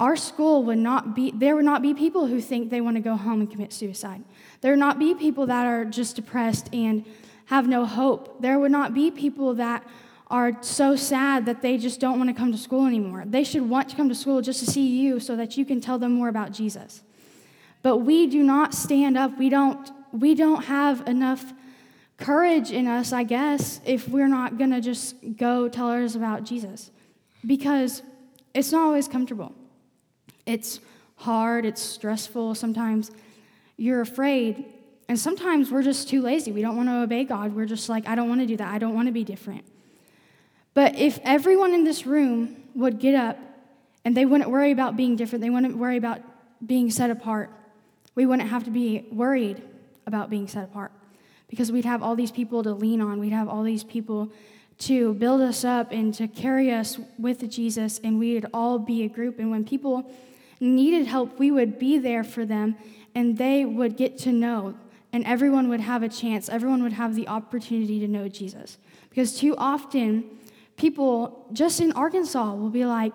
our 0.00 0.16
school 0.16 0.64
would 0.64 0.78
not 0.78 1.14
be, 1.14 1.30
there 1.30 1.54
would 1.54 1.64
not 1.64 1.80
be 1.80 1.94
people 1.94 2.26
who 2.26 2.40
think 2.40 2.70
they 2.70 2.80
want 2.80 2.96
to 2.96 3.00
go 3.00 3.16
home 3.16 3.40
and 3.40 3.50
commit 3.50 3.72
suicide. 3.72 4.24
There 4.60 4.72
would 4.72 4.80
not 4.80 4.98
be 4.98 5.14
people 5.14 5.46
that 5.46 5.66
are 5.66 5.84
just 5.84 6.16
depressed 6.16 6.68
and 6.72 7.04
have 7.46 7.68
no 7.68 7.86
hope. 7.86 8.40
There 8.40 8.58
would 8.58 8.72
not 8.72 8.92
be 8.92 9.10
people 9.10 9.54
that 9.54 9.86
are 10.28 10.52
so 10.62 10.96
sad 10.96 11.46
that 11.46 11.62
they 11.62 11.78
just 11.78 12.00
don't 12.00 12.18
want 12.18 12.28
to 12.28 12.34
come 12.34 12.50
to 12.50 12.58
school 12.58 12.86
anymore. 12.86 13.22
They 13.24 13.44
should 13.44 13.68
want 13.68 13.88
to 13.90 13.96
come 13.96 14.08
to 14.08 14.14
school 14.14 14.40
just 14.40 14.58
to 14.60 14.66
see 14.66 14.86
you 14.86 15.20
so 15.20 15.36
that 15.36 15.56
you 15.56 15.64
can 15.64 15.80
tell 15.80 15.98
them 15.98 16.12
more 16.12 16.28
about 16.28 16.50
Jesus. 16.50 17.02
But 17.82 17.98
we 17.98 18.26
do 18.26 18.42
not 18.42 18.74
stand 18.74 19.16
up. 19.16 19.38
We 19.38 19.48
don't, 19.48 19.90
we 20.14 20.34
don't 20.36 20.64
have 20.64 21.06
enough 21.08 21.52
courage 22.16 22.70
in 22.70 22.86
us, 22.86 23.12
I 23.12 23.24
guess, 23.24 23.80
if 23.84 24.08
we're 24.08 24.28
not 24.28 24.58
going 24.58 24.70
to 24.70 24.80
just 24.80 25.16
go 25.36 25.68
tell 25.68 25.90
others 25.90 26.14
about 26.14 26.44
Jesus 26.44 26.92
because 27.44 28.02
it's 28.54 28.70
not 28.70 28.82
always 28.82 29.08
comfortable. 29.08 29.52
It's 30.46 30.78
hard, 31.16 31.66
it's 31.66 31.82
stressful. 31.82 32.54
Sometimes 32.54 33.10
you're 33.76 34.00
afraid. 34.00 34.64
And 35.08 35.18
sometimes 35.18 35.72
we're 35.72 35.82
just 35.82 36.08
too 36.08 36.22
lazy. 36.22 36.52
We 36.52 36.62
don't 36.62 36.76
want 36.76 36.88
to 36.88 37.02
obey 37.02 37.24
God. 37.24 37.52
We're 37.52 37.66
just 37.66 37.88
like, 37.88 38.06
I 38.06 38.14
don't 38.14 38.28
want 38.28 38.40
to 38.40 38.46
do 38.46 38.56
that. 38.56 38.72
I 38.72 38.78
don't 38.78 38.94
want 38.94 39.08
to 39.08 39.12
be 39.12 39.24
different. 39.24 39.64
But 40.74 40.96
if 40.96 41.18
everyone 41.24 41.74
in 41.74 41.82
this 41.82 42.06
room 42.06 42.56
would 42.74 43.00
get 43.00 43.14
up 43.14 43.38
And 44.04 44.16
they 44.16 44.26
wouldn't 44.26 44.50
worry 44.50 44.70
about 44.70 44.96
being 44.96 45.16
different, 45.16 45.42
they 45.42 45.50
wouldn't 45.50 45.76
worry 45.76 45.96
about 45.96 46.20
being 46.64 46.90
set 46.90 47.10
apart. 47.10 47.50
We 48.14 48.26
wouldn't 48.26 48.48
have 48.48 48.64
to 48.64 48.70
be 48.70 49.06
worried 49.10 49.62
about 50.06 50.30
being 50.30 50.46
set 50.46 50.64
apart 50.64 50.92
because 51.48 51.70
we'd 51.70 51.84
have 51.84 52.02
all 52.02 52.16
these 52.16 52.32
people 52.32 52.62
to 52.62 52.72
lean 52.72 53.00
on, 53.00 53.20
we'd 53.20 53.32
have 53.32 53.48
all 53.48 53.62
these 53.62 53.84
people 53.84 54.32
to 54.78 55.14
build 55.14 55.40
us 55.40 55.64
up 55.64 55.92
and 55.92 56.12
to 56.14 56.26
carry 56.26 56.72
us 56.72 56.98
with 57.18 57.48
Jesus, 57.48 58.00
and 58.02 58.18
we'd 58.18 58.46
all 58.52 58.78
be 58.78 59.04
a 59.04 59.08
group. 59.08 59.38
And 59.38 59.50
when 59.50 59.64
people 59.64 60.10
needed 60.58 61.06
help, 61.06 61.38
we 61.38 61.50
would 61.50 61.78
be 61.78 61.98
there 61.98 62.24
for 62.24 62.44
them, 62.44 62.76
and 63.14 63.38
they 63.38 63.64
would 63.64 63.96
get 63.96 64.18
to 64.18 64.32
know, 64.32 64.74
and 65.12 65.24
everyone 65.24 65.68
would 65.68 65.80
have 65.80 66.02
a 66.02 66.08
chance. 66.08 66.48
Everyone 66.48 66.82
would 66.82 66.94
have 66.94 67.14
the 67.14 67.28
opportunity 67.28 68.00
to 68.00 68.08
know 68.08 68.28
Jesus. 68.28 68.78
Because 69.10 69.38
too 69.38 69.54
often, 69.56 70.24
people 70.76 71.46
just 71.52 71.80
in 71.80 71.92
Arkansas 71.92 72.54
will 72.54 72.70
be 72.70 72.84
like, 72.84 73.14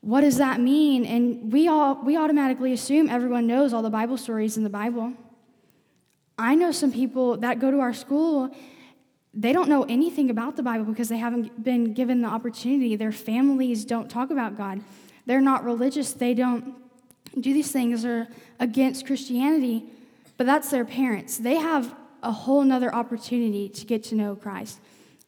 what 0.00 0.20
does 0.20 0.36
that 0.36 0.60
mean? 0.60 1.04
And 1.04 1.52
we 1.52 1.66
all 1.66 2.00
we 2.04 2.16
automatically 2.16 2.72
assume 2.72 3.08
everyone 3.08 3.46
knows 3.46 3.72
all 3.72 3.82
the 3.82 3.90
Bible 3.90 4.16
stories 4.16 4.56
in 4.56 4.62
the 4.62 4.70
Bible. 4.70 5.12
I 6.38 6.54
know 6.54 6.72
some 6.72 6.92
people 6.92 7.36
that 7.38 7.58
go 7.58 7.70
to 7.70 7.80
our 7.80 7.92
school, 7.92 8.54
they 9.34 9.52
don't 9.52 9.68
know 9.68 9.84
anything 9.84 10.30
about 10.30 10.56
the 10.56 10.62
Bible 10.62 10.84
because 10.84 11.08
they 11.08 11.18
haven't 11.18 11.62
been 11.62 11.94
given 11.94 12.22
the 12.22 12.28
opportunity. 12.28 12.96
Their 12.96 13.12
families 13.12 13.84
don't 13.84 14.10
talk 14.10 14.30
about 14.30 14.56
God. 14.56 14.80
They're 15.26 15.40
not 15.40 15.64
religious. 15.64 16.12
They 16.12 16.34
don't 16.34 16.74
do 17.40 17.52
these 17.52 17.70
things 17.70 18.04
or 18.04 18.28
against 18.60 19.06
Christianity, 19.06 19.84
but 20.36 20.46
that's 20.46 20.70
their 20.70 20.84
parents. 20.84 21.38
They 21.38 21.56
have 21.56 21.94
a 22.22 22.30
whole 22.30 22.62
nother 22.62 22.94
opportunity 22.94 23.68
to 23.68 23.86
get 23.86 24.04
to 24.04 24.14
know 24.14 24.36
Christ. 24.36 24.80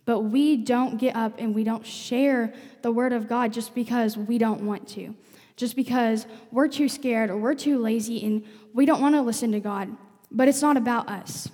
But 0.05 0.21
we 0.21 0.57
don't 0.57 0.99
get 0.99 1.17
up 1.17 1.35
and 1.39 1.55
we 1.55 1.65
don't 1.65 1.87
share 1.87 2.53
the 2.83 2.93
word 2.93 3.13
of 3.13 3.27
God 3.27 3.53
just 3.53 3.75
because 3.75 4.17
we 4.19 4.37
don't 4.37 4.63
want 4.63 4.87
to, 4.89 5.15
just 5.57 5.77
because 5.77 6.27
we're 6.51 6.69
too 6.69 6.89
scared 6.89 7.31
or 7.31 7.39
we're 7.39 7.55
too 7.55 7.79
lazy 7.79 8.25
and 8.25 8.45
we 8.75 8.85
don't 8.85 9.01
want 9.01 9.15
to 9.15 9.23
listen 9.23 9.51
to 9.53 9.61
God. 9.61 9.97
But 10.35 10.49
it's 10.49 10.61
not 10.61 10.77
about 10.77 11.09
us. 11.09 11.49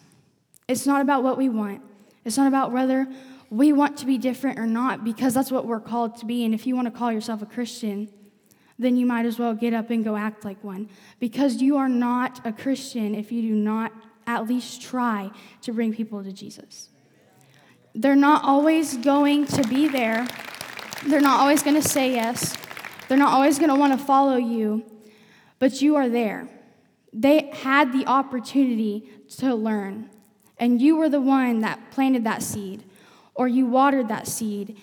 It's 0.66 0.87
not 0.87 1.02
about 1.02 1.22
what 1.22 1.37
we 1.37 1.49
want. 1.50 1.82
It's 2.25 2.38
not 2.38 2.49
about 2.49 2.72
whether 2.72 3.06
we 3.50 3.72
want 3.72 3.99
to 3.99 4.06
be 4.06 4.16
different 4.16 4.58
or 4.58 4.66
not, 4.66 5.04
because 5.04 5.34
that's 5.34 5.50
what 5.50 5.66
we're 5.66 5.80
called 5.80 6.16
to 6.18 6.26
be. 6.26 6.44
And 6.44 6.54
if 6.54 6.66
you 6.66 6.75
want 6.75 6.87
to 6.87 6.90
call 6.90 7.12
yourself 7.12 7.42
a 7.42 7.46
Christian, 7.46 8.08
then 8.78 8.96
you 8.96 9.04
might 9.04 9.26
as 9.26 9.38
well 9.38 9.52
get 9.52 9.75
up 9.75 9.90
and 9.90 10.02
go 10.02 10.16
act 10.16 10.44
like 10.44 10.64
one. 10.64 10.88
Because 11.18 11.60
you 11.60 11.76
are 11.76 11.88
not 11.88 12.44
a 12.46 12.52
Christian 12.52 13.14
if 13.14 13.30
you 13.30 13.42
do 13.42 13.54
not 13.54 13.92
at 14.26 14.46
least 14.46 14.80
try 14.80 15.30
to 15.60 15.72
bring 15.72 15.92
people 15.92 16.25
to 16.25 16.32
Jesus. 16.32 16.88
They're 17.94 18.16
not 18.16 18.44
always 18.44 18.96
going 18.96 19.46
to 19.46 19.66
be 19.68 19.88
there, 19.88 20.26
they're 21.06 21.20
not 21.20 21.40
always 21.40 21.62
going 21.62 21.80
to 21.80 21.87
say 21.87 22.12
yes, 22.12 22.56
they're 23.08 23.18
not 23.18 23.32
always 23.32 23.58
going 23.58 23.70
to 23.70 23.75
want 23.75 23.99
to 23.99 24.04
follow 24.04 24.37
you, 24.37 24.84
but 25.58 25.82
you 25.82 25.96
are 25.96 26.08
there. 26.08 26.49
They 27.12 27.50
had 27.52 27.93
the 27.93 28.07
opportunity 28.07 29.11
to 29.38 29.55
learn, 29.55 30.11
and 30.59 30.81
you 30.81 30.97
were 30.97 31.09
the 31.09 31.21
one 31.21 31.61
that 31.61 31.90
planted 31.90 32.25
that 32.25 32.43
seed, 32.43 32.85
or 33.35 33.49
you 33.49 33.67
watered 33.67 34.09
that 34.09 34.29
seed, 34.29 34.76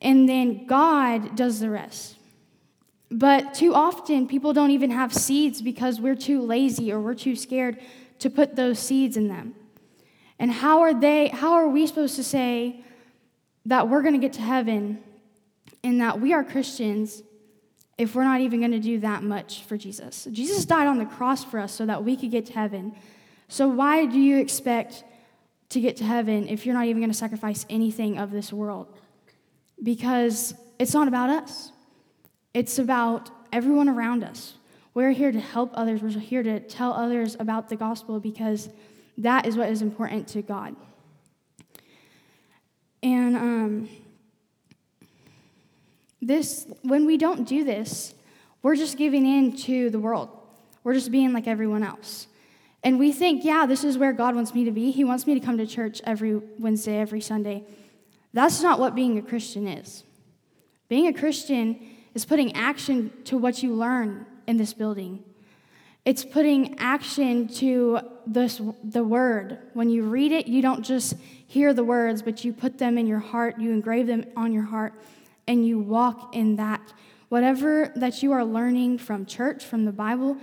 and 0.00 0.28
then 0.28 0.66
God 0.66 1.34
does 1.36 1.60
the 1.60 1.70
rest. 1.70 2.16
But 3.10 3.54
too 3.54 3.74
often, 3.74 4.26
people 4.26 4.52
don't 4.52 4.70
even 4.70 4.90
have 4.90 5.12
seeds 5.14 5.62
because 5.62 6.00
we're 6.00 6.16
too 6.16 6.42
lazy 6.42 6.92
or 6.92 7.00
we're 7.00 7.14
too 7.14 7.36
scared 7.36 7.78
to 8.18 8.30
put 8.30 8.56
those 8.56 8.78
seeds 8.78 9.16
in 9.16 9.28
them. 9.28 9.54
And 10.38 10.50
how 10.50 10.80
are 10.80 10.98
they, 10.98 11.28
how 11.28 11.52
are 11.54 11.68
we 11.68 11.86
supposed 11.86 12.16
to 12.16 12.24
say 12.24 12.84
that 13.66 13.88
we're 13.88 14.02
going 14.02 14.14
to 14.14 14.20
get 14.20 14.32
to 14.34 14.40
heaven 14.40 14.98
and 15.82 16.00
that 16.00 16.20
we 16.20 16.32
are 16.32 16.42
Christians 16.42 17.22
if 17.96 18.14
we're 18.14 18.24
not 18.24 18.40
even 18.40 18.60
going 18.60 18.72
to 18.72 18.80
do 18.80 19.00
that 19.00 19.22
much 19.22 19.62
for 19.64 19.76
Jesus? 19.76 20.26
Jesus 20.32 20.64
died 20.64 20.86
on 20.86 20.98
the 20.98 21.06
cross 21.06 21.44
for 21.44 21.58
us 21.58 21.72
so 21.72 21.86
that 21.86 22.04
we 22.04 22.16
could 22.16 22.30
get 22.30 22.46
to 22.46 22.52
heaven. 22.52 22.94
So 23.48 23.68
why 23.68 24.06
do 24.06 24.18
you 24.18 24.38
expect 24.38 25.04
to 25.70 25.80
get 25.80 25.96
to 25.98 26.04
heaven 26.04 26.48
if 26.48 26.66
you're 26.66 26.74
not 26.74 26.86
even 26.86 27.00
going 27.00 27.10
to 27.10 27.16
sacrifice 27.16 27.66
anything 27.70 28.18
of 28.18 28.30
this 28.30 28.52
world? 28.52 28.88
Because 29.82 30.54
it's 30.78 30.94
not 30.94 31.08
about 31.08 31.30
us. 31.30 31.72
It's 32.52 32.78
about 32.78 33.30
everyone 33.52 33.88
around 33.88 34.24
us. 34.24 34.54
We're 34.94 35.10
here 35.10 35.32
to 35.32 35.40
help 35.40 35.70
others. 35.74 36.02
We're 36.02 36.10
here 36.20 36.42
to 36.42 36.60
tell 36.60 36.92
others 36.92 37.36
about 37.38 37.68
the 37.68 37.76
gospel 37.76 38.20
because 38.20 38.68
that 39.18 39.46
is 39.46 39.56
what 39.56 39.68
is 39.68 39.82
important 39.82 40.28
to 40.28 40.42
God. 40.42 40.76
And 43.02 43.36
um, 43.36 43.88
this, 46.26 46.66
when 46.82 47.06
we 47.06 47.16
don't 47.16 47.46
do 47.46 47.64
this, 47.64 48.14
we're 48.62 48.76
just 48.76 48.96
giving 48.96 49.26
in 49.26 49.56
to 49.58 49.90
the 49.90 49.98
world. 49.98 50.30
We're 50.82 50.94
just 50.94 51.10
being 51.10 51.32
like 51.32 51.46
everyone 51.46 51.82
else. 51.82 52.26
And 52.82 52.98
we 52.98 53.12
think, 53.12 53.44
yeah, 53.44 53.66
this 53.66 53.84
is 53.84 53.96
where 53.96 54.12
God 54.12 54.34
wants 54.34 54.54
me 54.54 54.64
to 54.64 54.70
be. 54.70 54.90
He 54.90 55.04
wants 55.04 55.26
me 55.26 55.34
to 55.34 55.40
come 55.40 55.56
to 55.58 55.66
church 55.66 56.02
every 56.04 56.36
Wednesday, 56.58 56.98
every 56.98 57.20
Sunday. 57.20 57.64
That's 58.32 58.62
not 58.62 58.78
what 58.78 58.94
being 58.94 59.16
a 59.16 59.22
Christian 59.22 59.66
is. 59.66 60.04
Being 60.88 61.06
a 61.06 61.12
Christian 61.12 61.80
is 62.14 62.24
putting 62.24 62.54
action 62.54 63.12
to 63.24 63.38
what 63.38 63.62
you 63.62 63.74
learn 63.74 64.26
in 64.46 64.58
this 64.58 64.74
building. 64.74 65.24
It's 66.04 66.24
putting 66.24 66.78
action 66.78 67.48
to 67.54 68.00
this, 68.26 68.60
the 68.82 69.02
word. 69.02 69.58
When 69.72 69.88
you 69.88 70.02
read 70.04 70.32
it, 70.32 70.46
you 70.46 70.60
don't 70.60 70.82
just 70.82 71.14
hear 71.46 71.72
the 71.72 71.84
words, 71.84 72.20
but 72.20 72.44
you 72.44 72.52
put 72.52 72.76
them 72.76 72.98
in 72.98 73.06
your 73.06 73.20
heart, 73.20 73.58
you 73.58 73.70
engrave 73.70 74.06
them 74.06 74.26
on 74.36 74.52
your 74.52 74.64
heart, 74.64 74.92
and 75.46 75.66
you 75.66 75.78
walk 75.78 76.34
in 76.34 76.56
that. 76.56 76.92
Whatever 77.28 77.92
that 77.96 78.22
you 78.22 78.32
are 78.32 78.44
learning 78.44 78.98
from 78.98 79.26
church, 79.26 79.64
from 79.64 79.84
the 79.84 79.92
Bible, 79.92 80.36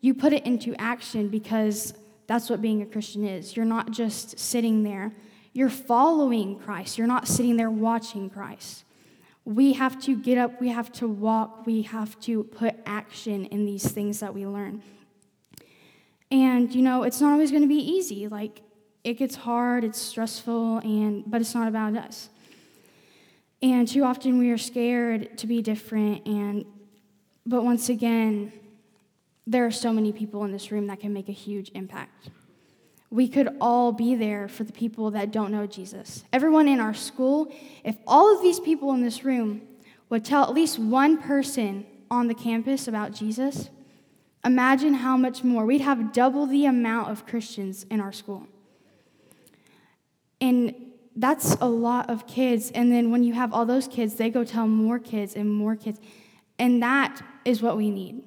you 0.00 0.12
put 0.14 0.32
it 0.32 0.44
into 0.44 0.74
action 0.78 1.28
because 1.28 1.94
that's 2.26 2.50
what 2.50 2.60
being 2.60 2.82
a 2.82 2.86
Christian 2.86 3.26
is. 3.26 3.56
You're 3.56 3.64
not 3.64 3.90
just 3.90 4.38
sitting 4.38 4.82
there, 4.82 5.12
you're 5.52 5.70
following 5.70 6.58
Christ, 6.58 6.98
you're 6.98 7.06
not 7.06 7.28
sitting 7.28 7.56
there 7.56 7.70
watching 7.70 8.28
Christ. 8.28 8.84
We 9.46 9.74
have 9.74 10.00
to 10.02 10.16
get 10.16 10.38
up, 10.38 10.60
we 10.60 10.68
have 10.68 10.90
to 10.92 11.08
walk, 11.08 11.66
we 11.66 11.82
have 11.82 12.18
to 12.20 12.44
put 12.44 12.76
action 12.86 13.46
in 13.46 13.66
these 13.66 13.90
things 13.90 14.20
that 14.20 14.34
we 14.34 14.46
learn. 14.46 14.82
And, 16.30 16.74
you 16.74 16.82
know, 16.82 17.02
it's 17.02 17.20
not 17.20 17.32
always 17.32 17.50
going 17.50 17.62
to 17.62 17.68
be 17.68 17.76
easy. 17.76 18.26
Like, 18.26 18.62
it 19.04 19.14
gets 19.14 19.36
hard, 19.36 19.84
it's 19.84 20.00
stressful, 20.00 20.78
and, 20.78 21.22
but 21.26 21.42
it's 21.42 21.54
not 21.54 21.68
about 21.68 21.96
us. 21.96 22.30
And 23.64 23.88
too 23.88 24.04
often 24.04 24.38
we 24.38 24.50
are 24.50 24.58
scared 24.58 25.38
to 25.38 25.46
be 25.46 25.62
different. 25.62 26.26
And, 26.26 26.66
but 27.46 27.64
once 27.64 27.88
again, 27.88 28.52
there 29.46 29.64
are 29.64 29.70
so 29.70 29.92
many 29.92 30.12
people 30.12 30.44
in 30.44 30.52
this 30.52 30.70
room 30.70 30.86
that 30.88 31.00
can 31.00 31.12
make 31.12 31.30
a 31.30 31.32
huge 31.32 31.70
impact. 31.74 32.28
We 33.10 33.26
could 33.26 33.56
all 33.62 33.90
be 33.90 34.14
there 34.14 34.48
for 34.48 34.64
the 34.64 34.72
people 34.72 35.10
that 35.12 35.30
don't 35.30 35.50
know 35.50 35.66
Jesus. 35.66 36.24
Everyone 36.32 36.68
in 36.68 36.78
our 36.78 36.92
school, 36.92 37.50
if 37.84 37.96
all 38.06 38.36
of 38.36 38.42
these 38.42 38.60
people 38.60 38.92
in 38.92 39.02
this 39.02 39.24
room 39.24 39.62
would 40.10 40.26
tell 40.26 40.42
at 40.42 40.52
least 40.52 40.78
one 40.78 41.16
person 41.16 41.86
on 42.10 42.28
the 42.28 42.34
campus 42.34 42.86
about 42.86 43.12
Jesus, 43.12 43.70
Imagine 44.44 44.92
how 44.92 45.16
much 45.16 45.42
more. 45.42 45.64
We'd 45.64 45.80
have 45.80 46.12
double 46.12 46.46
the 46.46 46.66
amount 46.66 47.10
of 47.10 47.26
Christians 47.26 47.86
in 47.90 47.98
our 47.98 48.12
school. 48.12 48.46
And 50.38 50.74
that's 51.16 51.54
a 51.60 51.68
lot 51.68 52.10
of 52.10 52.26
kids. 52.26 52.70
And 52.72 52.90
then 52.90 53.10
when 53.10 53.22
you 53.22 53.34
have 53.34 53.52
all 53.52 53.66
those 53.66 53.86
kids, 53.86 54.14
they 54.14 54.30
go 54.30 54.44
tell 54.44 54.66
more 54.66 54.98
kids 54.98 55.34
and 55.34 55.52
more 55.52 55.76
kids. 55.76 56.00
And 56.58 56.82
that 56.82 57.22
is 57.44 57.62
what 57.62 57.76
we 57.76 57.90
need. 57.90 58.22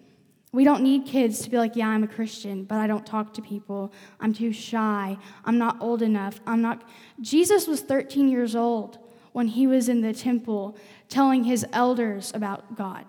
We 0.53 0.63
don't 0.63 0.82
need 0.82 1.06
kids 1.06 1.41
to 1.41 1.50
be 1.50 1.58
like, 1.58 1.75
yeah, 1.75 1.89
I'm 1.89 2.03
a 2.03 2.08
Christian, 2.08 2.63
but 2.63 2.77
I 2.77 2.88
don't 2.88 3.06
talk 3.06 3.34
to 3.34 3.41
people. 3.41 3.91
I'm 4.20 4.34
too 4.34 4.53
shy. 4.53 5.17
I'm 5.44 5.58
not 5.58 5.77
old 5.82 6.01
enough. 6.01 6.39
I'm 6.48 6.62
not. 6.62 6.84
Jesus 7.22 7.67
was 7.67 7.82
13 7.82 8.29
years 8.29 8.56
old 8.56 8.98
when 9.34 9.48
he 9.48 9.67
was 9.67 9.89
in 9.89 10.01
the 10.01 10.13
temple 10.13 10.77
telling 11.10 11.44
his 11.44 11.65
elders 11.74 12.32
about 12.34 12.75
God. 12.75 13.06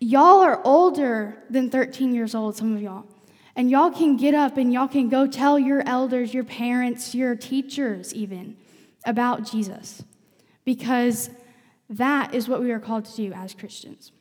Y'all 0.00 0.42
are 0.42 0.60
older 0.64 1.42
than 1.48 1.70
13 1.70 2.14
years 2.14 2.34
old, 2.34 2.56
some 2.56 2.76
of 2.76 2.82
y'all. 2.82 3.06
And 3.54 3.70
y'all 3.70 3.90
can 3.90 4.16
get 4.16 4.34
up 4.34 4.56
and 4.56 4.72
y'all 4.72 4.88
can 4.88 5.08
go 5.08 5.26
tell 5.26 5.58
your 5.58 5.86
elders, 5.86 6.32
your 6.32 6.44
parents, 6.44 7.14
your 7.14 7.36
teachers, 7.36 8.14
even 8.14 8.56
about 9.04 9.44
Jesus. 9.44 10.02
Because 10.64 11.30
that 11.90 12.34
is 12.34 12.48
what 12.48 12.60
we 12.60 12.70
are 12.72 12.80
called 12.80 13.04
to 13.06 13.16
do 13.16 13.32
as 13.32 13.52
Christians. 13.52 14.12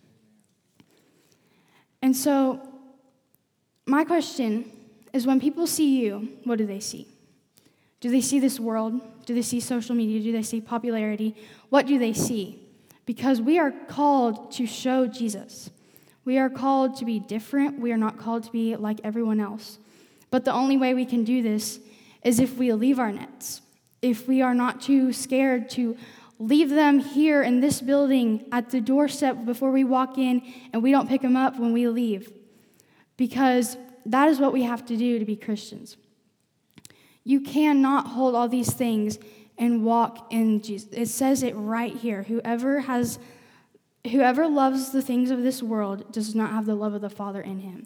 And 2.02 2.16
so, 2.16 2.60
my 3.86 4.04
question 4.04 4.70
is 5.14 5.26
when 5.26 5.40
people 5.40 5.68
see 5.68 6.02
you, 6.02 6.30
what 6.44 6.58
do 6.58 6.66
they 6.66 6.80
see? 6.80 7.08
Do 8.00 8.10
they 8.10 8.22
see 8.22 8.40
this 8.40 8.60
world? 8.60 9.00
Do 9.26 9.36
they 9.36 9.42
see 9.42 9.60
social 9.60 9.96
media? 9.96 10.20
Do 10.22 10.32
they 10.32 10.44
see 10.44 10.60
popularity? 10.60 11.36
What 11.70 11.86
do 11.86 12.00
they 12.00 12.14
see? 12.14 12.62
because 13.06 13.42
we 13.42 13.60
are 13.60 13.72
called 13.72 14.52
to 14.54 14.66
show 14.66 15.08
Jesus. 15.08 15.70
We 16.24 16.38
are 16.38 16.50
called 16.50 16.98
to 16.98 17.06
be 17.06 17.20
different. 17.20 17.80
We 17.80 17.92
are 17.92 17.98
not 17.98 18.18
called 18.18 18.44
to 18.44 18.52
be 18.52 18.76
like 18.76 19.00
everyone 19.04 19.40
else. 19.40 19.80
But 20.30 20.46
the 20.46 20.54
only 20.54 20.78
way 20.78 20.94
we 20.94 21.06
can 21.06 21.24
do 21.24 21.42
this 21.42 21.80
is 22.24 22.40
if 22.40 22.58
we 22.58 22.72
leave 22.74 23.00
our 23.00 23.12
nets, 23.12 23.62
if 24.02 24.28
we 24.28 24.42
are 24.42 24.54
not 24.54 24.82
too 24.82 25.12
scared 25.12 25.70
to 25.72 25.98
leave 26.40 26.70
them 26.70 27.00
here 27.00 27.44
in 27.44 27.60
this 27.60 27.82
building 27.82 28.46
at 28.52 28.70
the 28.70 28.82
doorstep 28.82 29.46
before 29.46 29.72
we 29.72 29.84
walk 29.84 30.18
in, 30.18 30.42
and 30.74 30.82
we 30.82 30.92
don't 30.92 31.08
pick 31.08 31.22
them 31.22 31.36
up 31.36 31.60
when 31.60 31.74
we 31.74 31.88
leave. 31.88 32.32
Because 33.18 33.78
that 34.06 34.30
is 34.30 34.40
what 34.40 34.54
we 34.54 34.64
have 34.64 34.86
to 34.88 34.98
do 34.98 35.20
to 35.20 35.26
be 35.26 35.36
Christians. 35.36 35.98
You 37.24 37.42
cannot 37.42 38.08
hold 38.08 38.34
all 38.34 38.48
these 38.48 38.74
things 38.74 39.20
and 39.58 39.84
walk 39.84 40.32
in 40.32 40.62
Jesus. 40.62 40.90
It 40.92 41.08
says 41.08 41.44
it 41.44 41.54
right 41.56 41.96
here. 41.96 42.24
Whoever 42.24 42.80
has 42.80 43.20
whoever 44.10 44.48
loves 44.48 44.92
the 44.92 45.02
things 45.02 45.32
of 45.32 45.44
this 45.44 45.62
world 45.62 46.12
does 46.12 46.34
not 46.34 46.52
have 46.52 46.66
the 46.66 46.76
love 46.76 46.94
of 46.94 47.02
the 47.02 47.10
Father 47.10 47.42
in 47.42 47.60
him. 47.60 47.86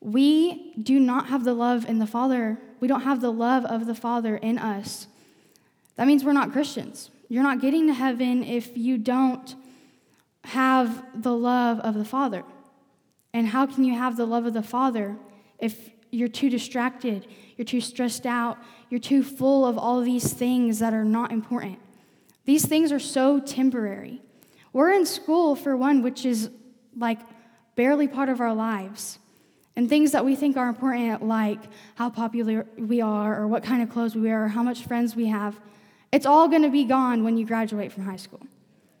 We 0.00 0.72
do 0.74 1.00
not 1.00 1.26
have 1.28 1.44
the 1.44 1.54
love 1.54 1.84
in 1.88 1.98
the 1.98 2.06
Father. 2.06 2.58
We 2.80 2.88
don't 2.88 3.02
have 3.02 3.20
the 3.20 3.32
love 3.32 3.64
of 3.64 3.86
the 3.86 3.94
Father 3.94 4.36
in 4.36 4.58
us. 4.58 5.06
That 5.96 6.06
means 6.06 6.24
we're 6.24 6.32
not 6.32 6.52
Christians. 6.52 7.10
You're 7.28 7.42
not 7.42 7.60
getting 7.60 7.88
to 7.88 7.94
heaven 7.94 8.42
if 8.42 8.76
you 8.76 8.96
don't 8.96 9.54
have 10.44 11.04
the 11.14 11.34
love 11.34 11.80
of 11.80 11.94
the 11.94 12.04
Father. 12.04 12.44
And 13.34 13.48
how 13.48 13.66
can 13.66 13.84
you 13.84 13.94
have 13.94 14.16
the 14.16 14.24
love 14.24 14.46
of 14.46 14.54
the 14.54 14.62
Father 14.62 15.16
if 15.58 15.90
you're 16.10 16.28
too 16.28 16.48
distracted, 16.48 17.26
you're 17.56 17.66
too 17.66 17.80
stressed 17.80 18.24
out, 18.24 18.56
you're 18.88 19.00
too 19.00 19.22
full 19.22 19.66
of 19.66 19.76
all 19.76 20.00
these 20.00 20.32
things 20.32 20.78
that 20.78 20.94
are 20.94 21.04
not 21.04 21.32
important? 21.32 21.78
These 22.46 22.64
things 22.64 22.92
are 22.92 23.00
so 23.00 23.40
temporary. 23.40 24.22
We're 24.72 24.92
in 24.92 25.06
school, 25.06 25.56
for 25.56 25.76
one, 25.76 26.02
which 26.02 26.24
is 26.24 26.50
like 26.96 27.20
barely 27.74 28.08
part 28.08 28.28
of 28.28 28.40
our 28.40 28.54
lives. 28.54 29.18
And 29.76 29.88
things 29.88 30.10
that 30.12 30.24
we 30.24 30.34
think 30.34 30.56
are 30.56 30.68
important, 30.68 31.24
like 31.24 31.60
how 31.94 32.10
popular 32.10 32.66
we 32.76 33.00
are, 33.00 33.40
or 33.40 33.46
what 33.46 33.62
kind 33.62 33.82
of 33.82 33.90
clothes 33.90 34.14
we 34.14 34.22
wear, 34.22 34.44
or 34.44 34.48
how 34.48 34.62
much 34.62 34.84
friends 34.84 35.14
we 35.14 35.26
have, 35.26 35.58
it's 36.10 36.26
all 36.26 36.48
going 36.48 36.62
to 36.62 36.70
be 36.70 36.84
gone 36.84 37.22
when 37.22 37.36
you 37.36 37.46
graduate 37.46 37.92
from 37.92 38.04
high 38.04 38.16
school. 38.16 38.40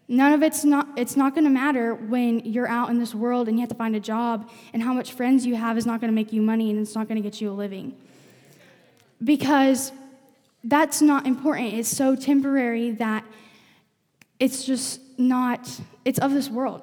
None 0.06 0.32
of 0.32 0.42
it's 0.42 0.64
not 0.64 0.88
it's 0.96 1.16
not 1.16 1.34
going 1.34 1.44
to 1.44 1.50
matter 1.50 1.94
when 1.94 2.40
you're 2.40 2.68
out 2.68 2.88
in 2.88 2.98
this 2.98 3.14
world 3.14 3.46
and 3.46 3.58
you 3.58 3.60
have 3.60 3.68
to 3.68 3.74
find 3.74 3.94
a 3.94 4.00
job 4.00 4.48
and 4.72 4.82
how 4.82 4.94
much 4.94 5.12
friends 5.12 5.44
you 5.44 5.54
have 5.54 5.76
is 5.76 5.84
not 5.84 6.00
going 6.00 6.10
to 6.10 6.14
make 6.14 6.32
you 6.32 6.40
money 6.40 6.70
and 6.70 6.78
it's 6.78 6.94
not 6.94 7.08
going 7.08 7.22
to 7.22 7.28
get 7.28 7.42
you 7.42 7.50
a 7.50 7.52
living. 7.52 7.94
Because 9.22 9.92
that's 10.64 11.02
not 11.02 11.26
important. 11.26 11.74
It's 11.74 11.88
so 11.88 12.16
temporary 12.16 12.92
that 12.92 13.24
it's 14.40 14.64
just 14.64 15.00
not 15.18 15.68
it's 16.04 16.18
of 16.18 16.32
this 16.32 16.48
world. 16.48 16.82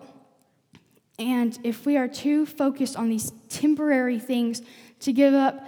And 1.17 1.57
if 1.63 1.85
we 1.85 1.97
are 1.97 2.07
too 2.07 2.45
focused 2.45 2.97
on 2.97 3.09
these 3.09 3.31
temporary 3.49 4.19
things 4.19 4.61
to 4.99 5.13
give 5.13 5.33
up 5.33 5.65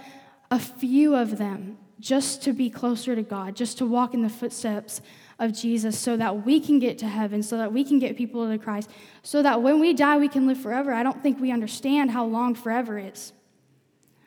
a 0.50 0.58
few 0.58 1.14
of 1.14 1.38
them 1.38 1.78
just 2.00 2.42
to 2.44 2.52
be 2.52 2.70
closer 2.70 3.16
to 3.16 3.22
God, 3.22 3.56
just 3.56 3.78
to 3.78 3.86
walk 3.86 4.14
in 4.14 4.22
the 4.22 4.28
footsteps 4.28 5.00
of 5.38 5.52
Jesus 5.52 5.98
so 5.98 6.16
that 6.16 6.44
we 6.44 6.60
can 6.60 6.78
get 6.78 6.98
to 6.98 7.06
heaven, 7.06 7.42
so 7.42 7.56
that 7.58 7.72
we 7.72 7.84
can 7.84 7.98
get 7.98 8.16
people 8.16 8.48
to 8.48 8.58
Christ, 8.58 8.90
so 9.22 9.42
that 9.42 9.62
when 9.62 9.80
we 9.80 9.94
die, 9.94 10.18
we 10.18 10.28
can 10.28 10.46
live 10.46 10.58
forever. 10.58 10.92
I 10.92 11.02
don't 11.02 11.22
think 11.22 11.40
we 11.40 11.50
understand 11.50 12.10
how 12.10 12.24
long 12.24 12.54
forever 12.54 12.98
is. 12.98 13.32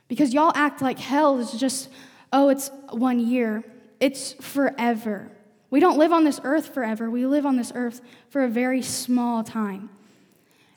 Because 0.07 0.33
y'all 0.33 0.51
act 0.55 0.81
like 0.81 0.99
hell 0.99 1.39
is 1.39 1.51
just, 1.53 1.89
oh, 2.33 2.49
it's 2.49 2.71
one 2.89 3.19
year. 3.19 3.63
It's 3.99 4.33
forever. 4.33 5.31
We 5.71 5.79
don't 5.79 5.97
live 5.97 6.11
on 6.11 6.25
this 6.25 6.39
earth 6.43 6.73
forever. 6.73 7.09
We 7.09 7.25
live 7.25 7.45
on 7.45 7.55
this 7.55 7.71
earth 7.73 8.01
for 8.29 8.43
a 8.43 8.49
very 8.49 8.81
small 8.81 9.43
time. 9.43 9.89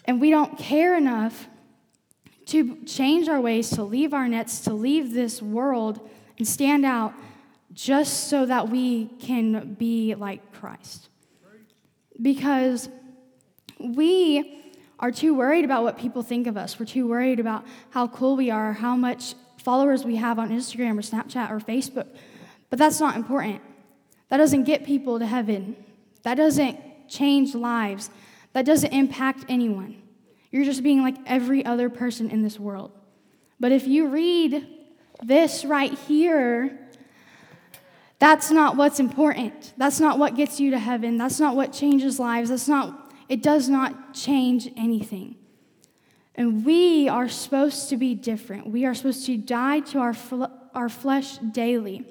And 0.07 0.21
we 0.21 0.31
don't 0.31 0.57
care 0.57 0.97
enough 0.97 1.49
to 2.47 2.77
change 2.85 3.29
our 3.29 3.41
ways, 3.41 3.71
to 3.71 3.83
leave 3.83 4.15
our 4.15 4.29
nets, 4.29 4.61
to 4.63 4.73
leave 4.73 5.13
this 5.13 5.43
world 5.43 6.09
and 6.39 6.47
stand 6.47 6.85
out 6.85 7.13
just 7.73 8.29
so 8.29 8.47
that 8.47 8.69
we 8.69 9.07
can 9.19 9.75
be 9.75 10.15
like 10.15 10.53
Christ. 10.53 11.09
Because 12.23 12.89
we 13.81 14.63
are 15.01 15.11
too 15.11 15.35
worried 15.35 15.65
about 15.65 15.83
what 15.83 15.99
people 15.99 16.23
think 16.23 16.47
of 16.47 16.57
us. 16.57 16.79
We're 16.79 16.87
too 16.87 17.09
worried 17.09 17.41
about 17.41 17.67
how 17.91 18.07
cool 18.07 18.37
we 18.37 18.51
are, 18.51 18.73
how 18.73 18.95
much 18.95 19.35
followers 19.59 20.05
we 20.05 20.17
have 20.17 20.39
on 20.39 20.51
Instagram 20.51 20.97
or 20.99 21.03
Snapchat 21.03 21.51
or 21.51 21.59
Facebook. 21.59 22.07
But 22.71 22.79
that's 22.79 23.01
not 23.01 23.17
important. 23.17 23.61
That 24.35 24.39
doesn't 24.39 24.65
get 24.65 24.85
people 24.85 25.21
to 25.21 25.27
heaven. 25.27 25.77
That 26.25 26.35
doesn't 26.35 27.09
change 27.09 27.55
lives. 27.55 28.11
That 28.53 28.65
doesn't 28.65 28.93
impact 28.93 29.45
anyone. 29.49 30.03
You're 30.51 30.65
just 30.65 30.83
being 30.83 31.03
like 31.03 31.15
every 31.25 31.65
other 31.65 31.89
person 31.89 32.33
in 32.33 32.43
this 32.43 32.59
world. 32.59 32.91
But 33.61 33.71
if 33.71 33.87
you 33.87 34.09
read 34.09 34.67
this 35.23 35.65
right 35.65 35.97
here, 35.97 36.77
that's 38.19 38.51
not 38.51 38.77
what's 38.77 38.99
important. 38.99 39.73
That's 39.77 40.01
not 40.01 40.19
what 40.19 40.35
gets 40.35 40.59
you 40.59 40.73
to 40.73 40.81
heaven. 40.81 41.17
That's 41.17 41.39
not 41.39 41.55
what 41.55 41.73
changes 41.73 42.19
lives. 42.19 42.51
That's 42.51 42.67
not, 42.67 43.15
it 43.29 43.41
does 43.41 43.69
not 43.69 44.15
change 44.15 44.69
anything. 44.77 45.37
And 46.35 46.65
we 46.65 47.09
are 47.09 47.29
supposed 47.29 47.89
to 47.91 47.97
be 47.97 48.17
different. 48.17 48.67
We 48.67 48.85
are 48.85 48.95
supposed 48.95 49.27
to 49.27 49.37
die 49.37 49.79
to 49.79 50.01
our, 50.01 50.13
fl- 50.13 50.47
our 50.75 50.89
flesh 50.89 51.39
daily. 51.39 52.05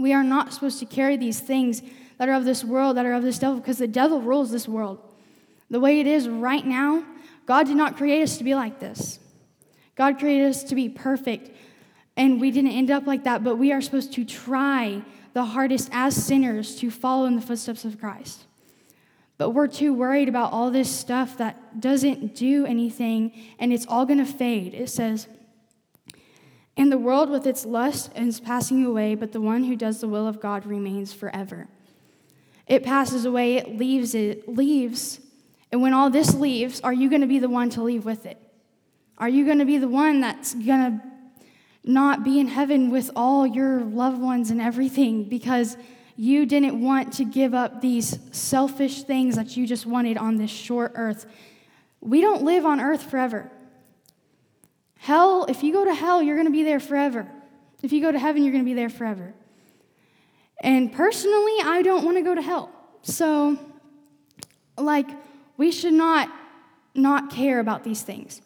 We 0.00 0.12
are 0.12 0.24
not 0.24 0.52
supposed 0.52 0.78
to 0.80 0.86
carry 0.86 1.16
these 1.16 1.40
things 1.40 1.82
that 2.18 2.28
are 2.28 2.34
of 2.34 2.44
this 2.44 2.64
world, 2.64 2.96
that 2.96 3.06
are 3.06 3.12
of 3.12 3.22
this 3.22 3.38
devil, 3.38 3.58
because 3.58 3.78
the 3.78 3.88
devil 3.88 4.20
rules 4.20 4.50
this 4.50 4.66
world. 4.66 4.98
The 5.68 5.80
way 5.80 6.00
it 6.00 6.06
is 6.06 6.28
right 6.28 6.66
now, 6.66 7.04
God 7.46 7.66
did 7.66 7.76
not 7.76 7.96
create 7.96 8.22
us 8.22 8.38
to 8.38 8.44
be 8.44 8.54
like 8.54 8.80
this. 8.80 9.18
God 9.94 10.18
created 10.18 10.48
us 10.48 10.64
to 10.64 10.74
be 10.74 10.88
perfect, 10.88 11.50
and 12.16 12.40
we 12.40 12.50
didn't 12.50 12.72
end 12.72 12.90
up 12.90 13.06
like 13.06 13.24
that, 13.24 13.44
but 13.44 13.56
we 13.56 13.72
are 13.72 13.80
supposed 13.80 14.12
to 14.14 14.24
try 14.24 15.02
the 15.32 15.44
hardest 15.44 15.88
as 15.92 16.16
sinners 16.16 16.76
to 16.76 16.90
follow 16.90 17.26
in 17.26 17.36
the 17.36 17.42
footsteps 17.42 17.84
of 17.84 18.00
Christ. 18.00 18.44
But 19.38 19.50
we're 19.50 19.68
too 19.68 19.94
worried 19.94 20.28
about 20.28 20.52
all 20.52 20.70
this 20.70 20.90
stuff 20.90 21.38
that 21.38 21.80
doesn't 21.80 22.34
do 22.34 22.66
anything 22.66 23.32
and 23.58 23.72
it's 23.72 23.86
all 23.86 24.04
going 24.04 24.18
to 24.18 24.30
fade. 24.30 24.74
It 24.74 24.90
says, 24.90 25.28
And 26.80 26.90
the 26.90 26.96
world 26.96 27.28
with 27.28 27.46
its 27.46 27.66
lust 27.66 28.10
is 28.16 28.40
passing 28.40 28.86
away, 28.86 29.14
but 29.14 29.32
the 29.32 29.40
one 29.42 29.64
who 29.64 29.76
does 29.76 30.00
the 30.00 30.08
will 30.08 30.26
of 30.26 30.40
God 30.40 30.64
remains 30.64 31.12
forever. 31.12 31.68
It 32.66 32.84
passes 32.84 33.26
away, 33.26 33.56
it 33.56 33.76
leaves, 33.76 34.14
it 34.14 34.48
leaves. 34.48 35.20
And 35.70 35.82
when 35.82 35.92
all 35.92 36.08
this 36.08 36.34
leaves, 36.34 36.80
are 36.80 36.94
you 36.94 37.10
going 37.10 37.20
to 37.20 37.26
be 37.26 37.38
the 37.38 37.50
one 37.50 37.68
to 37.68 37.82
leave 37.82 38.06
with 38.06 38.24
it? 38.24 38.38
Are 39.18 39.28
you 39.28 39.44
going 39.44 39.58
to 39.58 39.66
be 39.66 39.76
the 39.76 39.90
one 39.90 40.22
that's 40.22 40.54
going 40.54 40.64
to 40.64 41.00
not 41.84 42.24
be 42.24 42.40
in 42.40 42.48
heaven 42.48 42.88
with 42.90 43.10
all 43.14 43.46
your 43.46 43.82
loved 43.82 44.18
ones 44.18 44.50
and 44.50 44.58
everything 44.58 45.24
because 45.24 45.76
you 46.16 46.46
didn't 46.46 46.80
want 46.80 47.12
to 47.12 47.26
give 47.26 47.52
up 47.52 47.82
these 47.82 48.18
selfish 48.32 49.02
things 49.02 49.36
that 49.36 49.54
you 49.54 49.66
just 49.66 49.84
wanted 49.84 50.16
on 50.16 50.36
this 50.36 50.50
short 50.50 50.92
earth. 50.94 51.26
We 52.00 52.22
don't 52.22 52.42
live 52.42 52.64
on 52.64 52.80
earth 52.80 53.02
forever. 53.02 53.50
Hell, 55.02 55.46
if 55.48 55.62
you 55.62 55.72
go 55.72 55.84
to 55.84 55.94
hell, 55.94 56.22
you're 56.22 56.36
going 56.36 56.46
to 56.46 56.52
be 56.52 56.62
there 56.62 56.78
forever. 56.78 57.26
If 57.82 57.90
you 57.90 58.02
go 58.02 58.12
to 58.12 58.18
heaven, 58.18 58.42
you're 58.42 58.52
going 58.52 58.64
to 58.64 58.68
be 58.68 58.74
there 58.74 58.90
forever. 58.90 59.32
And 60.62 60.92
personally, 60.92 61.54
I 61.64 61.80
don't 61.82 62.04
want 62.04 62.18
to 62.18 62.22
go 62.22 62.34
to 62.34 62.42
hell. 62.42 62.70
So, 63.00 63.58
like, 64.76 65.08
we 65.56 65.72
should 65.72 65.94
not 65.94 66.30
not 66.94 67.30
care 67.30 67.60
about 67.60 67.82
these 67.82 68.02
things. 68.02 68.42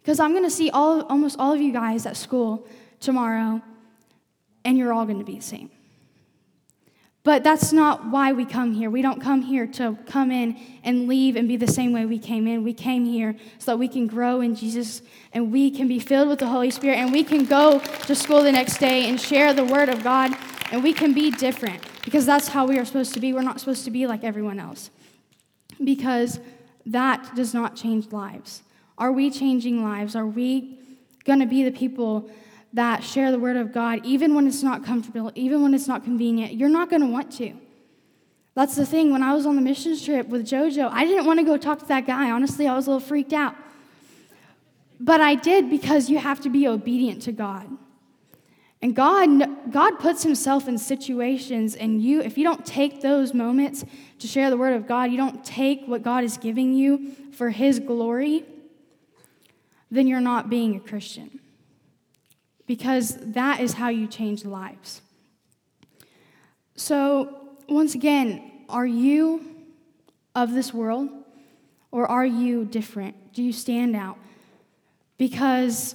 Because 0.00 0.20
I'm 0.20 0.30
going 0.30 0.44
to 0.44 0.50
see 0.50 0.70
all, 0.70 1.02
almost 1.06 1.38
all 1.40 1.52
of 1.52 1.60
you 1.60 1.72
guys 1.72 2.06
at 2.06 2.16
school 2.16 2.68
tomorrow, 3.00 3.60
and 4.64 4.78
you're 4.78 4.92
all 4.92 5.06
going 5.06 5.18
to 5.18 5.24
be 5.24 5.36
the 5.36 5.42
same. 5.42 5.70
But 7.26 7.42
that's 7.42 7.72
not 7.72 8.06
why 8.06 8.32
we 8.32 8.44
come 8.44 8.72
here. 8.72 8.88
We 8.88 9.02
don't 9.02 9.20
come 9.20 9.42
here 9.42 9.66
to 9.66 9.98
come 10.06 10.30
in 10.30 10.56
and 10.84 11.08
leave 11.08 11.34
and 11.34 11.48
be 11.48 11.56
the 11.56 11.66
same 11.66 11.92
way 11.92 12.06
we 12.06 12.20
came 12.20 12.46
in. 12.46 12.62
We 12.62 12.72
came 12.72 13.04
here 13.04 13.34
so 13.58 13.72
that 13.72 13.78
we 13.78 13.88
can 13.88 14.06
grow 14.06 14.42
in 14.42 14.54
Jesus 14.54 15.02
and 15.32 15.50
we 15.50 15.72
can 15.72 15.88
be 15.88 15.98
filled 15.98 16.28
with 16.28 16.38
the 16.38 16.46
Holy 16.46 16.70
Spirit 16.70 16.98
and 16.98 17.10
we 17.10 17.24
can 17.24 17.44
go 17.44 17.80
to 17.80 18.14
school 18.14 18.44
the 18.44 18.52
next 18.52 18.78
day 18.78 19.08
and 19.08 19.20
share 19.20 19.52
the 19.52 19.64
Word 19.64 19.88
of 19.88 20.04
God 20.04 20.36
and 20.70 20.84
we 20.84 20.92
can 20.92 21.14
be 21.14 21.32
different 21.32 21.82
because 22.04 22.26
that's 22.26 22.46
how 22.46 22.64
we 22.64 22.78
are 22.78 22.84
supposed 22.84 23.12
to 23.14 23.18
be. 23.18 23.32
We're 23.32 23.42
not 23.42 23.58
supposed 23.58 23.84
to 23.86 23.90
be 23.90 24.06
like 24.06 24.22
everyone 24.22 24.60
else 24.60 24.90
because 25.82 26.38
that 26.86 27.34
does 27.34 27.52
not 27.52 27.74
change 27.74 28.12
lives. 28.12 28.62
Are 28.98 29.10
we 29.10 29.32
changing 29.32 29.82
lives? 29.82 30.14
Are 30.14 30.28
we 30.28 30.78
going 31.24 31.40
to 31.40 31.46
be 31.46 31.64
the 31.64 31.72
people 31.72 32.30
that 32.76 33.02
share 33.02 33.32
the 33.32 33.38
word 33.38 33.56
of 33.56 33.72
God 33.72 34.00
even 34.04 34.34
when 34.34 34.46
it's 34.46 34.62
not 34.62 34.84
comfortable, 34.84 35.32
even 35.34 35.62
when 35.62 35.74
it's 35.74 35.88
not 35.88 36.04
convenient? 36.04 36.54
You're 36.54 36.68
not 36.68 36.90
going 36.90 37.02
to 37.02 37.08
want 37.08 37.32
to. 37.38 37.54
That's 38.54 38.76
the 38.76 38.86
thing. 38.86 39.12
When 39.12 39.22
I 39.22 39.34
was 39.34 39.46
on 39.46 39.56
the 39.56 39.62
missions 39.62 40.04
trip 40.04 40.28
with 40.28 40.46
JoJo, 40.46 40.90
I 40.92 41.04
didn't 41.04 41.26
want 41.26 41.38
to 41.40 41.44
go 41.44 41.56
talk 41.56 41.78
to 41.80 41.86
that 41.86 42.06
guy. 42.06 42.30
Honestly, 42.30 42.66
I 42.68 42.74
was 42.74 42.86
a 42.86 42.90
little 42.90 43.06
freaked 43.06 43.32
out. 43.32 43.54
But 45.00 45.20
I 45.20 45.34
did 45.34 45.68
because 45.68 46.08
you 46.08 46.18
have 46.18 46.40
to 46.40 46.48
be 46.48 46.66
obedient 46.66 47.22
to 47.22 47.32
God. 47.32 47.66
And 48.82 48.94
God, 48.94 49.72
God 49.72 49.98
puts 49.98 50.22
himself 50.22 50.68
in 50.68 50.78
situations, 50.78 51.74
and 51.74 52.02
you, 52.02 52.20
if 52.20 52.36
you 52.36 52.44
don't 52.44 52.64
take 52.64 53.00
those 53.00 53.32
moments 53.32 53.84
to 54.18 54.26
share 54.26 54.50
the 54.50 54.56
word 54.56 54.74
of 54.74 54.86
God, 54.86 55.10
you 55.10 55.16
don't 55.16 55.44
take 55.44 55.86
what 55.86 56.02
God 56.02 56.24
is 56.24 56.36
giving 56.36 56.74
you 56.74 57.12
for 57.32 57.50
his 57.50 57.78
glory, 57.78 58.44
then 59.90 60.06
you're 60.06 60.20
not 60.20 60.50
being 60.50 60.76
a 60.76 60.80
Christian. 60.80 61.40
Because 62.66 63.16
that 63.32 63.60
is 63.60 63.74
how 63.74 63.88
you 63.88 64.06
change 64.06 64.44
lives. 64.44 65.02
So, 66.74 67.38
once 67.68 67.94
again, 67.94 68.50
are 68.68 68.86
you 68.86 69.44
of 70.34 70.52
this 70.52 70.74
world 70.74 71.08
or 71.90 72.06
are 72.06 72.26
you 72.26 72.64
different? 72.64 73.32
Do 73.32 73.42
you 73.42 73.52
stand 73.52 73.96
out? 73.96 74.18
Because 75.16 75.94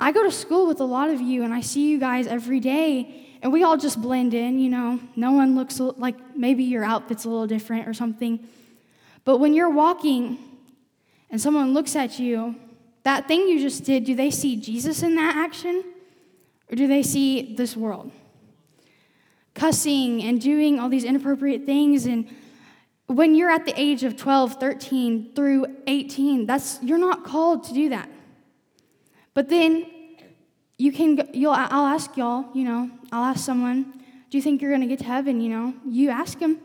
I 0.00 0.12
go 0.12 0.22
to 0.22 0.30
school 0.30 0.66
with 0.66 0.80
a 0.80 0.84
lot 0.84 1.08
of 1.08 1.20
you 1.20 1.42
and 1.42 1.54
I 1.54 1.60
see 1.60 1.88
you 1.88 1.98
guys 1.98 2.26
every 2.26 2.60
day 2.60 3.26
and 3.42 3.52
we 3.52 3.62
all 3.62 3.76
just 3.76 4.00
blend 4.00 4.34
in, 4.34 4.58
you 4.58 4.68
know. 4.68 5.00
No 5.16 5.32
one 5.32 5.54
looks 5.54 5.80
like 5.80 6.16
maybe 6.36 6.64
your 6.64 6.84
outfit's 6.84 7.24
a 7.24 7.28
little 7.28 7.46
different 7.46 7.88
or 7.88 7.94
something. 7.94 8.46
But 9.24 9.38
when 9.38 9.54
you're 9.54 9.70
walking 9.70 10.38
and 11.30 11.40
someone 11.40 11.72
looks 11.72 11.94
at 11.96 12.18
you, 12.18 12.56
that 13.04 13.28
thing 13.28 13.48
you 13.48 13.60
just 13.60 13.84
did, 13.84 14.04
do 14.04 14.14
they 14.14 14.30
see 14.30 14.56
Jesus 14.56 15.02
in 15.02 15.14
that 15.14 15.36
action? 15.36 15.84
Or 16.70 16.76
do 16.76 16.86
they 16.86 17.02
see 17.02 17.54
this 17.54 17.76
world? 17.76 18.10
Cussing 19.54 20.22
and 20.22 20.40
doing 20.40 20.78
all 20.78 20.88
these 20.88 21.04
inappropriate 21.04 21.64
things. 21.64 22.06
And 22.06 22.28
when 23.06 23.34
you're 23.34 23.50
at 23.50 23.64
the 23.64 23.78
age 23.80 24.04
of 24.04 24.16
12, 24.16 24.60
13 24.60 25.32
through 25.34 25.66
18, 25.86 26.46
that's, 26.46 26.78
you're 26.82 26.98
not 26.98 27.24
called 27.24 27.64
to 27.64 27.74
do 27.74 27.88
that. 27.88 28.08
But 29.34 29.48
then 29.48 29.86
you 30.78 30.92
can, 30.92 31.28
you'll, 31.32 31.52
I'll 31.52 31.86
ask 31.86 32.16
y'all, 32.16 32.46
you 32.54 32.64
know, 32.64 32.90
I'll 33.10 33.24
ask 33.24 33.44
someone, 33.44 33.92
do 34.30 34.36
you 34.36 34.42
think 34.42 34.60
you're 34.60 34.70
going 34.70 34.82
to 34.82 34.86
get 34.86 34.98
to 35.00 35.04
heaven? 35.06 35.40
You 35.40 35.48
know, 35.48 35.74
you 35.86 36.10
ask 36.10 36.38
them. 36.38 36.58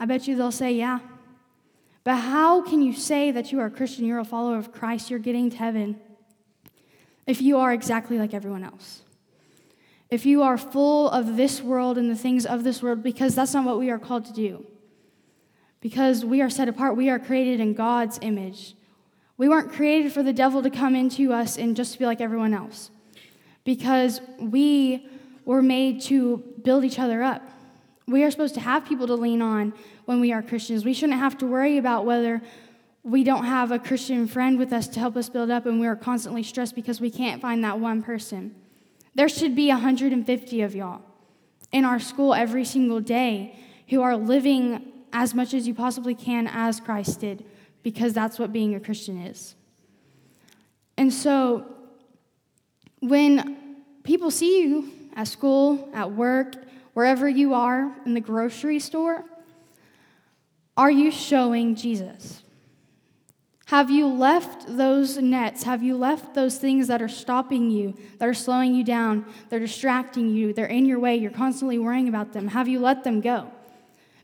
I 0.00 0.06
bet 0.06 0.26
you 0.26 0.36
they'll 0.36 0.52
say, 0.52 0.72
yeah. 0.72 1.00
But 2.04 2.16
how 2.16 2.62
can 2.62 2.82
you 2.82 2.92
say 2.92 3.30
that 3.32 3.52
you 3.52 3.60
are 3.60 3.66
a 3.66 3.70
Christian, 3.70 4.04
you're 4.04 4.18
a 4.18 4.24
follower 4.24 4.56
of 4.56 4.72
Christ, 4.72 5.10
you're 5.10 5.18
getting 5.18 5.50
to 5.50 5.56
heaven, 5.56 6.00
if 7.26 7.42
you 7.42 7.58
are 7.58 7.72
exactly 7.72 8.18
like 8.18 8.32
everyone 8.32 8.62
else? 8.62 9.02
If 10.10 10.24
you 10.24 10.42
are 10.42 10.56
full 10.56 11.10
of 11.10 11.36
this 11.36 11.60
world 11.60 11.98
and 11.98 12.10
the 12.10 12.16
things 12.16 12.46
of 12.46 12.62
this 12.62 12.82
world, 12.82 13.02
because 13.02 13.34
that's 13.34 13.54
not 13.54 13.64
what 13.64 13.78
we 13.78 13.90
are 13.90 13.98
called 13.98 14.24
to 14.26 14.32
do. 14.32 14.64
Because 15.80 16.24
we 16.24 16.40
are 16.40 16.50
set 16.50 16.68
apart, 16.68 16.96
we 16.96 17.10
are 17.10 17.18
created 17.18 17.60
in 17.60 17.74
God's 17.74 18.18
image. 18.22 18.74
We 19.36 19.48
weren't 19.48 19.72
created 19.72 20.12
for 20.12 20.22
the 20.22 20.32
devil 20.32 20.62
to 20.62 20.70
come 20.70 20.94
into 20.94 21.32
us 21.32 21.58
and 21.58 21.76
just 21.76 21.98
be 21.98 22.06
like 22.06 22.20
everyone 22.20 22.54
else. 22.54 22.90
Because 23.64 24.20
we 24.38 25.08
were 25.44 25.62
made 25.62 26.00
to 26.02 26.38
build 26.62 26.84
each 26.84 26.98
other 26.98 27.22
up. 27.22 27.42
We 28.06 28.22
are 28.22 28.30
supposed 28.30 28.54
to 28.54 28.60
have 28.60 28.86
people 28.86 29.06
to 29.08 29.14
lean 29.14 29.42
on 29.42 29.74
when 30.04 30.20
we 30.20 30.32
are 30.32 30.40
Christians. 30.40 30.84
We 30.84 30.94
shouldn't 30.94 31.18
have 31.18 31.36
to 31.38 31.46
worry 31.46 31.78
about 31.78 32.04
whether 32.04 32.40
we 33.02 33.24
don't 33.24 33.44
have 33.44 33.72
a 33.72 33.78
Christian 33.78 34.26
friend 34.26 34.58
with 34.58 34.72
us 34.72 34.88
to 34.88 35.00
help 35.00 35.16
us 35.16 35.28
build 35.28 35.50
up 35.50 35.66
and 35.66 35.78
we 35.80 35.86
are 35.86 35.96
constantly 35.96 36.42
stressed 36.42 36.74
because 36.74 37.00
we 37.00 37.10
can't 37.10 37.42
find 37.42 37.62
that 37.64 37.78
one 37.78 38.02
person. 38.02 38.54
There 39.16 39.30
should 39.30 39.56
be 39.56 39.68
150 39.68 40.60
of 40.60 40.74
y'all 40.74 41.00
in 41.72 41.86
our 41.86 41.98
school 41.98 42.34
every 42.34 42.66
single 42.66 43.00
day 43.00 43.58
who 43.88 44.02
are 44.02 44.14
living 44.14 44.92
as 45.10 45.34
much 45.34 45.54
as 45.54 45.66
you 45.66 45.72
possibly 45.72 46.14
can 46.14 46.46
as 46.46 46.80
Christ 46.80 47.20
did 47.20 47.42
because 47.82 48.12
that's 48.12 48.38
what 48.38 48.52
being 48.52 48.74
a 48.74 48.80
Christian 48.80 49.22
is. 49.22 49.54
And 50.98 51.10
so 51.10 51.64
when 53.00 53.76
people 54.02 54.30
see 54.30 54.60
you 54.60 54.92
at 55.14 55.28
school, 55.28 55.88
at 55.94 56.12
work, 56.12 56.54
wherever 56.92 57.26
you 57.26 57.54
are, 57.54 57.90
in 58.04 58.12
the 58.12 58.20
grocery 58.20 58.78
store, 58.78 59.24
are 60.76 60.90
you 60.90 61.10
showing 61.10 61.74
Jesus? 61.74 62.42
Have 63.66 63.90
you 63.90 64.06
left 64.06 64.76
those 64.76 65.18
nets? 65.18 65.64
Have 65.64 65.82
you 65.82 65.96
left 65.96 66.34
those 66.34 66.56
things 66.56 66.86
that 66.86 67.02
are 67.02 67.08
stopping 67.08 67.68
you, 67.68 67.94
that 68.18 68.28
are 68.28 68.34
slowing 68.34 68.76
you 68.76 68.84
down, 68.84 69.26
they're 69.48 69.58
distracting 69.58 70.30
you, 70.30 70.52
they're 70.52 70.66
in 70.66 70.86
your 70.86 71.00
way, 71.00 71.16
you're 71.16 71.32
constantly 71.32 71.76
worrying 71.76 72.08
about 72.08 72.32
them? 72.32 72.46
Have 72.46 72.68
you 72.68 72.78
let 72.78 73.02
them 73.02 73.20
go? 73.20 73.50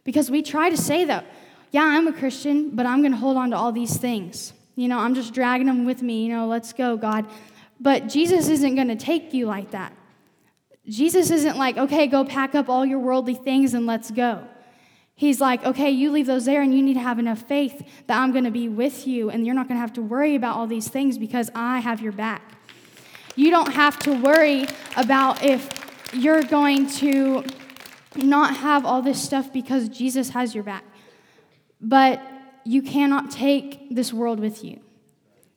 Because 0.04 0.30
we 0.30 0.42
try 0.42 0.70
to 0.70 0.76
say 0.76 1.04
that, 1.06 1.26
yeah, 1.72 1.82
I'm 1.82 2.06
a 2.06 2.12
Christian, 2.12 2.70
but 2.70 2.86
I'm 2.86 3.00
going 3.00 3.12
to 3.12 3.18
hold 3.18 3.36
on 3.36 3.50
to 3.50 3.56
all 3.56 3.72
these 3.72 3.96
things. 3.96 4.52
You 4.76 4.86
know, 4.86 5.00
I'm 5.00 5.16
just 5.16 5.34
dragging 5.34 5.66
them 5.66 5.84
with 5.86 6.02
me, 6.02 6.24
you 6.24 6.32
know, 6.32 6.46
let's 6.46 6.72
go, 6.72 6.96
God. 6.96 7.26
But 7.80 8.08
Jesus 8.08 8.48
isn't 8.48 8.76
going 8.76 8.88
to 8.88 8.96
take 8.96 9.34
you 9.34 9.46
like 9.46 9.72
that. 9.72 9.92
Jesus 10.86 11.32
isn't 11.32 11.56
like, 11.56 11.76
okay, 11.78 12.06
go 12.06 12.24
pack 12.24 12.54
up 12.54 12.68
all 12.68 12.86
your 12.86 13.00
worldly 13.00 13.34
things 13.34 13.74
and 13.74 13.86
let's 13.86 14.12
go. 14.12 14.44
He's 15.22 15.40
like, 15.40 15.64
okay, 15.64 15.88
you 15.88 16.10
leave 16.10 16.26
those 16.26 16.46
there 16.46 16.62
and 16.62 16.74
you 16.74 16.82
need 16.82 16.94
to 16.94 17.00
have 17.00 17.20
enough 17.20 17.42
faith 17.42 17.88
that 18.08 18.18
I'm 18.18 18.32
going 18.32 18.42
to 18.42 18.50
be 18.50 18.68
with 18.68 19.06
you 19.06 19.30
and 19.30 19.46
you're 19.46 19.54
not 19.54 19.68
going 19.68 19.76
to 19.76 19.80
have 19.80 19.92
to 19.92 20.02
worry 20.02 20.34
about 20.34 20.56
all 20.56 20.66
these 20.66 20.88
things 20.88 21.16
because 21.16 21.48
I 21.54 21.78
have 21.78 22.00
your 22.00 22.10
back. 22.10 22.42
You 23.36 23.52
don't 23.52 23.72
have 23.72 24.00
to 24.00 24.20
worry 24.20 24.66
about 24.96 25.44
if 25.44 25.70
you're 26.12 26.42
going 26.42 26.88
to 26.94 27.44
not 28.16 28.56
have 28.56 28.84
all 28.84 29.00
this 29.00 29.22
stuff 29.22 29.52
because 29.52 29.88
Jesus 29.88 30.30
has 30.30 30.56
your 30.56 30.64
back. 30.64 30.82
But 31.80 32.20
you 32.64 32.82
cannot 32.82 33.30
take 33.30 33.94
this 33.94 34.12
world 34.12 34.40
with 34.40 34.64
you. 34.64 34.80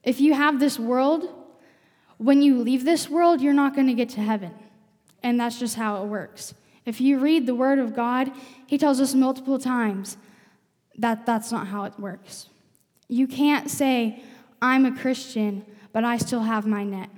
If 0.03 0.21
you 0.21 0.35
have 0.35 0.59
this 0.59 0.77
world, 0.77 1.27
when 2.17 2.43
you 2.43 2.59
leave 2.59 2.85
this 2.85 3.09
world, 3.09 3.41
you're 3.41 3.51
not 3.51 3.73
going 3.73 3.87
to 3.87 3.95
get 3.95 4.09
to 4.09 4.21
heaven. 4.21 4.53
And 5.23 5.39
that's 5.39 5.57
just 5.57 5.75
how 5.75 6.03
it 6.03 6.05
works. 6.05 6.53
If 6.85 7.01
you 7.01 7.17
read 7.17 7.47
the 7.47 7.55
Word 7.55 7.79
of 7.79 7.95
God, 7.95 8.31
He 8.67 8.77
tells 8.77 8.99
us 8.99 9.13
multiple 9.13 9.59
times 9.59 10.17
that 10.97 11.25
that's 11.25 11.51
not 11.51 11.67
how 11.67 11.83
it 11.83 11.99
works. 11.99 12.49
You 13.07 13.27
can't 13.27 13.69
say, 13.69 14.23
I'm 14.61 14.85
a 14.85 14.95
Christian, 14.95 15.65
but 15.91 16.03
I 16.03 16.17
still 16.17 16.41
have 16.41 16.65
my 16.65 16.83
net. 16.83 17.09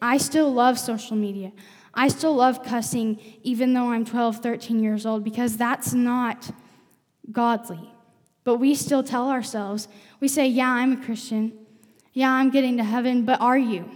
I 0.00 0.16
still 0.16 0.52
love 0.52 0.78
social 0.78 1.16
media. 1.16 1.52
I 1.92 2.08
still 2.08 2.34
love 2.34 2.64
cussing, 2.64 3.20
even 3.42 3.74
though 3.74 3.90
I'm 3.90 4.04
12, 4.04 4.38
13 4.38 4.82
years 4.82 5.06
old, 5.06 5.22
because 5.22 5.56
that's 5.56 5.92
not 5.92 6.50
godly. 7.30 7.90
But 8.42 8.56
we 8.56 8.74
still 8.74 9.02
tell 9.02 9.30
ourselves, 9.30 9.88
we 10.20 10.28
say, 10.28 10.46
Yeah, 10.46 10.70
I'm 10.70 10.92
a 10.92 11.04
Christian. 11.04 11.52
Yeah, 12.12 12.30
I'm 12.30 12.50
getting 12.50 12.76
to 12.76 12.84
heaven, 12.84 13.24
but 13.24 13.40
are 13.40 13.58
you? 13.58 13.90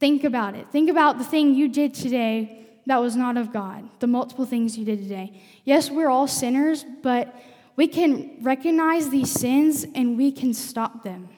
Think 0.00 0.24
about 0.24 0.54
it. 0.54 0.66
Think 0.70 0.90
about 0.90 1.18
the 1.18 1.24
thing 1.24 1.54
you 1.54 1.68
did 1.68 1.94
today 1.94 2.67
that 2.88 3.02
was 3.02 3.16
not 3.16 3.36
of 3.36 3.52
God, 3.52 3.86
the 4.00 4.06
multiple 4.06 4.46
things 4.46 4.78
you 4.78 4.84
did 4.84 5.02
today. 5.02 5.38
Yes, 5.64 5.90
we're 5.90 6.08
all 6.08 6.26
sinners, 6.26 6.86
but 7.02 7.38
we 7.76 7.86
can 7.86 8.38
recognize 8.40 9.10
these 9.10 9.30
sins 9.30 9.84
and 9.94 10.16
we 10.16 10.32
can 10.32 10.54
stop 10.54 11.04
them. 11.04 11.28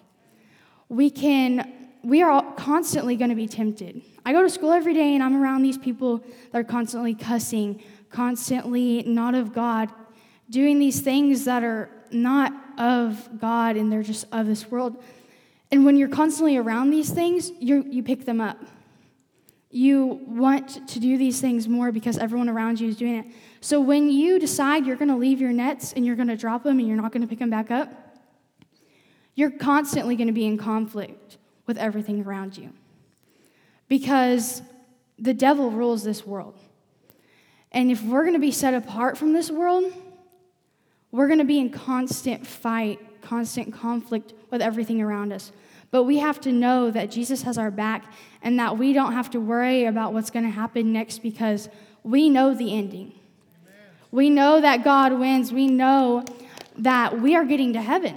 We 0.89 1.11
can 1.11 1.75
we 2.03 2.23
are 2.23 2.55
constantly 2.55 3.15
going 3.15 3.29
to 3.29 3.37
be 3.37 3.47
tempted. 3.47 4.01
I 4.25 4.33
go 4.33 4.43
to 4.43 4.49
school 4.49 4.73
every 4.73 4.95
day 4.95 5.15
and 5.15 5.23
I'm 5.23 5.37
around 5.37 5.63
these 5.63 5.77
people 5.77 6.25
that 6.51 6.61
are 6.61 6.65
constantly 6.65 7.15
cussing, 7.15 7.83
constantly 8.11 9.03
not 9.03 9.35
of 9.35 9.53
God, 9.53 9.91
doing 10.49 10.79
these 10.79 11.01
things 11.01 11.45
that 11.45 11.63
are 11.63 11.91
not 12.11 12.55
of 12.79 13.29
God 13.39 13.77
and 13.77 13.93
they're 13.93 14.03
just 14.03 14.25
of 14.33 14.47
this 14.47 14.71
world. 14.71 15.03
And 15.71 15.85
when 15.85 15.97
you're 15.97 16.09
constantly 16.09 16.57
around 16.57 16.91
these 16.91 17.11
things, 17.11 17.51
you 17.59 17.85
you 17.91 18.05
pick 18.05 18.25
them 18.25 18.41
up. 18.41 18.59
You 19.71 20.21
want 20.27 20.89
to 20.89 20.99
do 20.99 21.17
these 21.17 21.41
things 21.41 21.69
more 21.69 21.93
because 21.93 22.19
everyone 22.19 22.49
around 22.49 22.81
you 22.81 22.89
is 22.89 22.97
doing 22.97 23.17
it. 23.17 23.27
So 23.61 23.81
when 23.81 24.11
you 24.11 24.39
decide 24.39 24.85
you're 24.85 24.97
going 24.97 25.11
to 25.11 25.17
leave 25.17 25.41
your 25.41 25.53
nets 25.53 25.93
and 25.93 26.05
you're 26.05 26.17
going 26.17 26.29
to 26.29 26.37
drop 26.37 26.65
them 26.65 26.79
and 26.79 26.89
you're 26.89 26.97
not 26.97 27.13
going 27.13 27.23
to 27.23 27.29
pick 27.29 27.39
them 27.39 27.51
back 27.51 27.71
up, 27.71 27.89
you're 29.35 29.51
constantly 29.51 30.17
going 30.17 30.27
to 30.27 30.33
be 30.33 30.45
in 30.45 30.59
conflict 30.59 31.39
with 31.67 31.79
everything 31.79 32.25
around 32.25 32.59
you. 32.59 32.73
Because 33.89 34.63
the 35.19 35.35
devil 35.35 35.71
rules 35.71 36.03
this 36.03 36.27
world. 36.27 36.59
And 37.71 37.91
if 37.91 38.03
we're 38.03 38.23
going 38.23 38.35
to 38.35 38.41
be 38.41 38.51
set 38.51 38.75
apart 38.75 39.17
from 39.17 39.33
this 39.33 39.51
world, 39.51 39.93
we're 41.13 41.29
going 41.29 41.39
to 41.39 41.45
be 41.45 41.59
in 41.59 41.71
constant 41.71 42.47
fight, 42.47 42.99
constant 43.23 43.73
conflict 43.73 44.33
with 44.51 44.63
everything 44.63 45.01
around 45.01 45.33
us. 45.33 45.53
But 45.91 46.05
we 46.05 46.19
have 46.19 46.41
to 46.43 46.53
know 46.53 46.91
that 46.91 47.11
Jesus 47.11 47.43
has 47.43 47.59
our 47.59 47.71
back 47.71 48.05
and 48.43 48.59
that 48.59 48.79
we 48.79 48.93
don't 48.93 49.13
have 49.13 49.31
to 49.31 49.41
worry 49.41 49.85
about 49.85 50.13
what's 50.13 50.31
going 50.31 50.45
to 50.45 50.51
happen 50.51 50.93
next 50.93 51.21
because 51.21 51.69
we 52.05 52.31
know 52.31 52.55
the 52.55 52.77
ending. 52.77 53.13
Amen. 53.67 53.79
We 54.13 54.31
know 54.31 54.61
that 54.61 54.85
God 54.85 55.13
wins. 55.19 55.53
We 55.53 55.67
know 55.67 56.25
that 56.79 57.21
we 57.21 57.35
are 57.35 57.45
getting 57.45 57.73
to 57.73 57.83
heaven. 57.83 58.17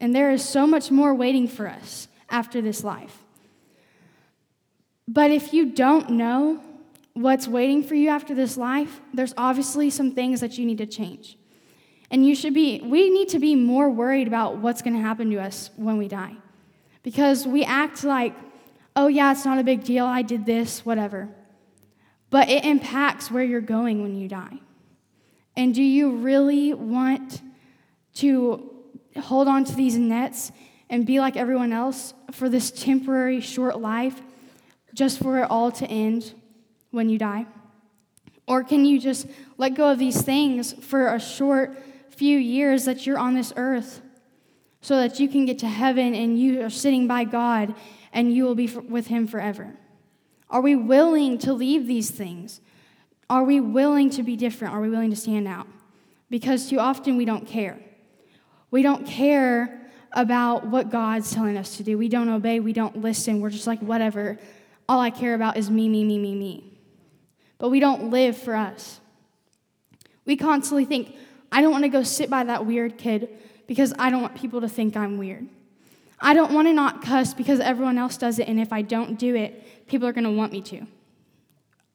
And 0.00 0.14
there 0.14 0.30
is 0.30 0.46
so 0.46 0.66
much 0.66 0.90
more 0.90 1.14
waiting 1.14 1.48
for 1.48 1.66
us 1.66 2.08
after 2.28 2.60
this 2.60 2.84
life. 2.84 3.22
But 5.08 5.30
if 5.30 5.54
you 5.54 5.66
don't 5.66 6.10
know 6.10 6.62
what's 7.14 7.48
waiting 7.48 7.82
for 7.82 7.94
you 7.94 8.10
after 8.10 8.34
this 8.34 8.58
life, 8.58 9.00
there's 9.14 9.34
obviously 9.38 9.88
some 9.88 10.12
things 10.12 10.40
that 10.40 10.58
you 10.58 10.66
need 10.66 10.78
to 10.78 10.86
change. 10.86 11.38
And 12.10 12.26
you 12.26 12.34
should 12.34 12.54
be, 12.54 12.80
we 12.82 13.08
need 13.10 13.30
to 13.30 13.38
be 13.38 13.54
more 13.54 13.90
worried 13.90 14.28
about 14.28 14.58
what's 14.58 14.82
going 14.82 14.94
to 14.94 15.02
happen 15.02 15.30
to 15.30 15.38
us 15.38 15.70
when 15.76 15.96
we 15.96 16.06
die 16.06 16.36
because 17.02 17.46
we 17.46 17.64
act 17.64 18.04
like, 18.04 18.34
oh, 18.96 19.06
yeah, 19.06 19.32
it's 19.32 19.44
not 19.44 19.58
a 19.58 19.64
big 19.64 19.84
deal. 19.84 20.04
I 20.04 20.22
did 20.22 20.44
this, 20.44 20.84
whatever. 20.84 21.28
But 22.30 22.48
it 22.48 22.64
impacts 22.64 23.30
where 23.30 23.44
you're 23.44 23.60
going 23.60 24.02
when 24.02 24.14
you 24.14 24.28
die. 24.28 24.58
And 25.56 25.74
do 25.74 25.82
you 25.82 26.16
really 26.16 26.74
want 26.74 27.40
to 28.16 28.70
hold 29.20 29.48
on 29.48 29.64
to 29.64 29.74
these 29.74 29.96
nets 29.96 30.52
and 30.90 31.06
be 31.06 31.20
like 31.20 31.36
everyone 31.36 31.72
else 31.72 32.14
for 32.32 32.48
this 32.48 32.70
temporary 32.70 33.40
short 33.40 33.80
life 33.80 34.20
just 34.94 35.18
for 35.18 35.38
it 35.42 35.50
all 35.50 35.70
to 35.72 35.86
end 35.86 36.34
when 36.90 37.08
you 37.08 37.18
die? 37.18 37.46
Or 38.46 38.64
can 38.64 38.84
you 38.84 38.98
just 38.98 39.26
let 39.56 39.74
go 39.74 39.92
of 39.92 39.98
these 39.98 40.22
things 40.22 40.72
for 40.72 41.14
a 41.14 41.20
short 41.20 41.76
few 42.10 42.38
years 42.38 42.86
that 42.86 43.06
you're 43.06 43.18
on 43.18 43.34
this 43.34 43.52
earth 43.56 44.00
so 44.80 44.96
that 44.96 45.18
you 45.18 45.28
can 45.28 45.44
get 45.44 45.58
to 45.60 45.68
heaven 45.68 46.14
and 46.14 46.38
you 46.38 46.62
are 46.62 46.70
sitting 46.70 47.06
by 47.06 47.24
God 47.24 47.74
and 48.12 48.32
you 48.32 48.44
will 48.44 48.54
be 48.54 48.66
with 48.66 49.08
Him 49.08 49.26
forever? 49.26 49.74
Are 50.50 50.60
we 50.60 50.76
willing 50.76 51.38
to 51.38 51.52
leave 51.52 51.86
these 51.86 52.10
things? 52.10 52.60
Are 53.28 53.44
we 53.44 53.60
willing 53.60 54.08
to 54.10 54.22
be 54.22 54.36
different? 54.36 54.74
Are 54.74 54.80
we 54.80 54.88
willing 54.88 55.10
to 55.10 55.16
stand 55.16 55.46
out? 55.46 55.66
Because 56.30 56.68
too 56.68 56.78
often 56.78 57.16
we 57.16 57.24
don't 57.24 57.46
care. 57.46 57.78
We 58.70 58.82
don't 58.82 59.06
care 59.06 59.90
about 60.12 60.66
what 60.66 60.90
God's 60.90 61.30
telling 61.32 61.56
us 61.56 61.76
to 61.76 61.82
do. 61.82 61.98
We 61.98 62.08
don't 62.08 62.28
obey, 62.28 62.60
we 62.60 62.72
don't 62.72 63.02
listen. 63.02 63.40
We're 63.40 63.50
just 63.50 63.66
like, 63.66 63.80
whatever. 63.80 64.38
All 64.88 65.00
I 65.00 65.10
care 65.10 65.34
about 65.34 65.56
is 65.56 65.70
me, 65.70 65.88
me, 65.88 66.04
me, 66.04 66.18
me, 66.18 66.34
me. 66.34 66.78
But 67.58 67.68
we 67.68 67.80
don't 67.80 68.10
live 68.10 68.36
for 68.36 68.54
us. 68.54 69.00
We 70.24 70.36
constantly 70.36 70.84
think, 70.84 71.14
I 71.50 71.60
don't 71.60 71.72
want 71.72 71.84
to 71.84 71.88
go 71.88 72.02
sit 72.02 72.30
by 72.30 72.44
that 72.44 72.64
weird 72.64 72.98
kid 72.98 73.28
because 73.68 73.94
I 73.98 74.10
don't 74.10 74.22
want 74.22 74.34
people 74.34 74.62
to 74.62 74.68
think 74.68 74.96
I'm 74.96 75.18
weird. 75.18 75.46
I 76.20 76.34
don't 76.34 76.52
want 76.52 76.66
to 76.66 76.72
not 76.72 77.02
cuss 77.02 77.32
because 77.32 77.60
everyone 77.60 77.96
else 77.96 78.16
does 78.16 78.40
it, 78.40 78.48
and 78.48 78.58
if 78.58 78.72
I 78.72 78.82
don't 78.82 79.16
do 79.16 79.36
it, 79.36 79.86
people 79.86 80.08
are 80.08 80.12
going 80.12 80.24
to 80.24 80.32
want 80.32 80.50
me 80.50 80.60
to. 80.62 80.84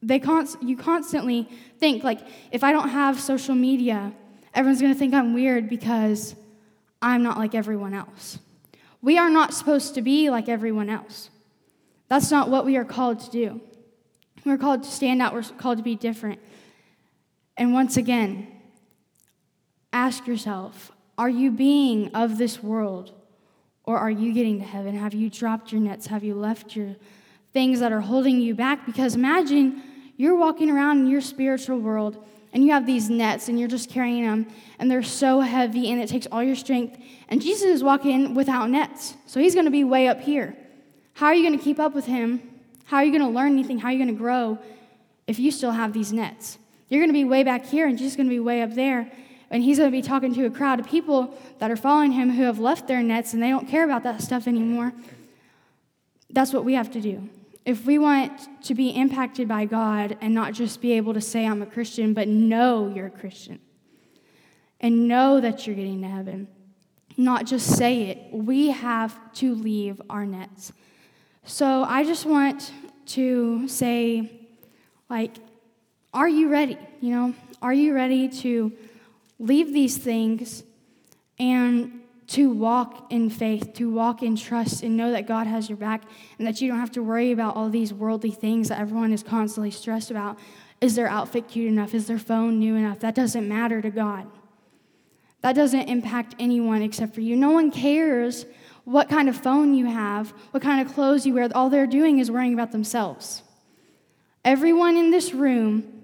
They 0.02 0.20
const- 0.20 0.62
you 0.64 0.78
constantly 0.78 1.50
think, 1.80 2.04
like, 2.04 2.20
if 2.52 2.64
I 2.64 2.72
don't 2.72 2.90
have 2.90 3.20
social 3.20 3.56
media, 3.56 4.14
everyone's 4.54 4.80
going 4.80 4.94
to 4.94 5.00
think 5.00 5.14
I'm 5.14 5.34
weird 5.34 5.68
because 5.68 6.36
I'm 7.02 7.24
not 7.24 7.38
like 7.38 7.54
everyone 7.54 7.94
else. 7.94 8.40
We 9.02 9.18
are 9.18 9.30
not 9.30 9.54
supposed 9.54 9.96
to 9.96 10.02
be 10.02 10.30
like 10.30 10.48
everyone 10.48 10.90
else. 10.90 11.30
That's 12.08 12.32
not 12.32 12.50
what 12.50 12.66
we 12.66 12.78
are 12.78 12.86
called 12.86 13.20
to 13.22 13.32
do. 13.32 13.62
We're 14.46 14.58
called 14.58 14.84
to 14.84 14.92
stand 14.92 15.22
out, 15.22 15.34
we're 15.34 15.44
called 15.44 15.78
to 15.78 15.84
be 15.84 15.96
different. 15.96 16.40
And 17.58 17.74
once 17.74 17.98
again, 17.98 18.48
ask 19.92 20.28
yourself 20.28 20.92
are 21.18 21.30
you 21.30 21.52
being 21.52 22.14
of 22.16 22.38
this 22.38 22.62
world 22.62 23.12
or 23.84 23.98
are 23.98 24.12
you 24.12 24.34
getting 24.34 24.60
to 24.60 24.66
heaven? 24.66 24.98
Have 24.98 25.14
you 25.14 25.30
dropped 25.30 25.72
your 25.72 25.82
nets? 25.82 26.08
Have 26.08 26.24
you 26.24 26.36
left 26.36 26.76
your 26.76 26.96
things 27.52 27.80
that 27.80 27.92
are 27.92 28.02
holding 28.02 28.40
you 28.42 28.56
back? 28.56 28.86
Because 28.86 29.16
imagine 29.16 29.82
you're 30.18 30.36
walking 30.36 30.70
around 30.70 31.00
in 31.00 31.08
your 31.08 31.22
spiritual 31.22 31.80
world 31.80 32.24
and 32.54 32.64
you 32.64 32.72
have 32.72 32.86
these 32.86 33.10
nets 33.10 33.50
and 33.50 33.60
you're 33.60 33.68
just 33.68 33.90
carrying 33.90 34.24
them 34.24 34.48
and 34.80 34.90
they're 34.90 35.04
so 35.04 35.40
heavy 35.40 35.92
and 35.92 36.02
it 36.02 36.08
takes 36.08 36.28
all 36.32 36.44
your 36.44 36.56
strength. 36.56 37.00
And 37.30 37.42
Jesus 37.42 37.68
is 37.68 37.84
walking 37.84 38.36
without 38.36 38.70
nets. 38.70 39.16
So 39.26 39.40
he's 39.40 39.54
going 39.54 39.66
to 39.66 39.72
be 39.72 39.84
way 39.84 40.08
up 40.08 40.22
here. 40.22 40.56
How 41.14 41.28
are 41.28 41.36
you 41.36 41.48
going 41.48 41.58
to 41.58 41.64
keep 41.64 41.80
up 41.80 41.94
with 41.94 42.06
him? 42.06 42.42
How 42.86 42.98
are 42.98 43.04
you 43.04 43.12
going 43.12 43.24
to 43.24 43.36
learn 43.36 43.54
anything? 43.54 43.80
How 43.80 43.90
are 43.90 43.92
you 43.92 43.98
going 43.98 44.16
to 44.16 44.20
grow 44.20 44.60
if 45.28 45.40
you 45.40 45.52
still 45.52 45.72
have 45.72 45.94
these 45.94 46.14
nets? 46.14 46.58
You're 46.90 47.02
going 47.02 47.10
to 47.10 47.14
be 47.14 47.24
way 47.24 47.44
back 47.44 47.66
here 47.66 47.88
and 47.88 47.98
Jesus 47.98 48.14
is 48.14 48.18
going 48.18 48.30
to 48.30 48.36
be 48.36 48.40
way 48.40 48.62
up 48.62 48.76
there. 48.76 49.12
And 49.54 49.64
he's 49.64 49.78
going 49.78 49.92
to 49.92 49.96
be 49.96 50.02
talking 50.02 50.34
to 50.34 50.46
a 50.46 50.50
crowd 50.50 50.80
of 50.80 50.88
people 50.90 51.38
that 51.60 51.70
are 51.70 51.76
following 51.76 52.12
him 52.12 52.32
who 52.32 52.42
have 52.42 52.58
left 52.58 52.88
their 52.88 53.04
nets 53.04 53.34
and 53.34 53.42
they 53.42 53.52
don't 53.52 53.68
care 53.68 53.86
about 53.86 54.02
that 54.02 54.20
stuff 54.20 54.48
anymore. 54.48 54.92
That's 56.32 56.52
what 56.52 56.66
we 56.66 56.74
have 56.74 56.92
to 56.94 57.00
do 57.00 57.30
if 57.66 57.86
we 57.86 57.98
want 57.98 58.32
to 58.64 58.76
be 58.76 58.90
impacted 58.90 59.48
by 59.48 59.66
God 59.66 60.18
and 60.22 60.34
not 60.34 60.54
just 60.54 60.82
be 60.82 60.94
able 60.94 61.14
to 61.14 61.22
say, 61.22 61.46
I'm 61.46 61.62
a 61.62 61.66
Christian, 61.66 62.14
but 62.14 62.28
know 62.28 62.92
you're 62.94 63.06
a 63.06 63.12
Christian 63.12 63.60
and 64.82 65.08
know 65.08 65.40
that 65.40 65.66
you're 65.66 65.76
getting 65.76 66.02
to 66.02 66.08
heaven, 66.08 66.48
not 67.16 67.46
just 67.46 67.78
say 67.78 68.10
it, 68.10 68.34
we 68.34 68.72
have 68.72 69.18
to 69.36 69.54
leave 69.54 70.02
our 70.10 70.26
nets. 70.26 70.74
So 71.46 71.84
I 71.84 72.04
just 72.04 72.26
want 72.26 72.72
to 73.06 73.68
say, 73.68 74.32
like, 75.10 75.38
are 76.12 76.28
you 76.28 76.50
ready? 76.50 76.78
You 77.00 77.12
know, 77.12 77.36
are 77.62 77.74
you 77.74 77.94
ready 77.94 78.28
to 78.28 78.74
leave 79.44 79.74
these 79.74 79.98
things 79.98 80.64
and 81.38 82.00
to 82.28 82.50
walk 82.50 83.12
in 83.12 83.30
faith, 83.30 83.74
to 83.74 83.92
walk 83.92 84.24
in 84.24 84.36
trust, 84.36 84.82
and 84.82 84.96
know 84.96 85.12
that 85.12 85.28
God 85.28 85.46
has 85.46 85.70
your 85.70 85.78
back 85.78 86.04
and 86.38 86.48
that 86.48 86.62
you 86.62 86.70
don't 86.70 86.80
have 86.80 86.92
to 86.92 87.04
worry 87.04 87.32
about 87.32 87.56
all 87.56 87.70
these 87.70 87.94
worldly 87.94 88.32
things 88.32 88.70
that 88.70 88.80
everyone 88.80 89.12
is 89.12 89.22
constantly 89.22 89.72
stressed 89.72 90.10
about. 90.10 90.40
Is 90.80 90.96
their 90.96 91.08
outfit 91.08 91.48
cute 91.48 91.68
enough? 91.68 91.94
Is 91.94 92.08
their 92.08 92.18
phone 92.18 92.60
new 92.60 92.76
enough? 92.76 93.00
That 93.00 93.16
doesn't 93.16 93.48
matter 93.48 93.82
to 93.82 93.90
God. 93.90 94.28
That 95.42 95.54
doesn't 95.54 95.90
impact 95.90 96.36
anyone 96.40 96.82
except 96.82 97.14
for 97.14 97.22
you. 97.22 97.36
No 97.36 97.52
one 97.52 97.70
cares 97.72 98.46
what 98.86 99.10
kind 99.10 99.28
of 99.28 99.36
phone 99.36 99.74
you 99.74 99.86
have, 99.86 100.32
what 100.52 100.64
kind 100.64 100.86
of 100.86 100.94
clothes 100.94 101.26
you 101.26 101.34
wear. 101.34 101.50
All 101.54 101.70
they're 101.70 101.88
doing 101.88 102.20
is 102.20 102.32
worrying 102.32 102.54
about 102.54 102.72
themselves. 102.72 103.44
Everyone 104.46 104.96
in 104.96 105.12
this 105.12 105.34
room 105.34 106.03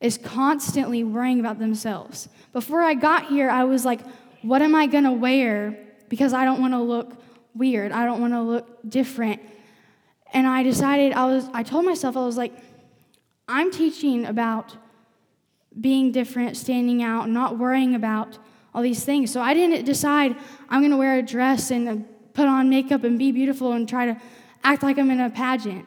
is 0.00 0.18
constantly 0.18 1.02
worrying 1.04 1.40
about 1.40 1.58
themselves. 1.58 2.28
Before 2.52 2.82
I 2.82 2.94
got 2.94 3.26
here, 3.26 3.50
I 3.50 3.64
was 3.64 3.84
like, 3.84 4.00
what 4.42 4.62
am 4.62 4.74
I 4.74 4.86
to 4.86 5.12
wear 5.12 5.76
because 6.08 6.32
I 6.32 6.44
don't 6.44 6.60
want 6.60 6.72
to 6.72 6.80
look 6.80 7.16
weird. 7.54 7.92
I 7.92 8.04
don't 8.04 8.20
want 8.20 8.32
to 8.32 8.42
look 8.42 8.78
different. 8.88 9.40
And 10.32 10.46
I 10.46 10.62
decided 10.62 11.12
I 11.12 11.26
was 11.26 11.48
I 11.52 11.62
told 11.62 11.84
myself 11.84 12.16
I 12.16 12.24
was 12.24 12.36
like 12.36 12.52
I'm 13.48 13.70
teaching 13.70 14.26
about 14.26 14.76
being 15.78 16.12
different, 16.12 16.56
standing 16.56 17.02
out, 17.02 17.28
not 17.28 17.58
worrying 17.58 17.94
about 17.94 18.38
all 18.74 18.82
these 18.82 19.04
things. 19.04 19.32
So 19.32 19.40
I 19.40 19.54
didn't 19.54 19.84
decide 19.84 20.36
I'm 20.68 20.80
to 20.90 20.96
wear 20.96 21.18
a 21.18 21.22
dress 21.22 21.70
and 21.70 22.06
put 22.34 22.46
on 22.46 22.68
makeup 22.68 23.04
and 23.04 23.18
be 23.18 23.32
beautiful 23.32 23.72
and 23.72 23.88
try 23.88 24.06
to 24.06 24.20
act 24.62 24.82
like 24.82 24.98
I'm 24.98 25.10
in 25.10 25.20
a 25.20 25.30
pageant. 25.30 25.86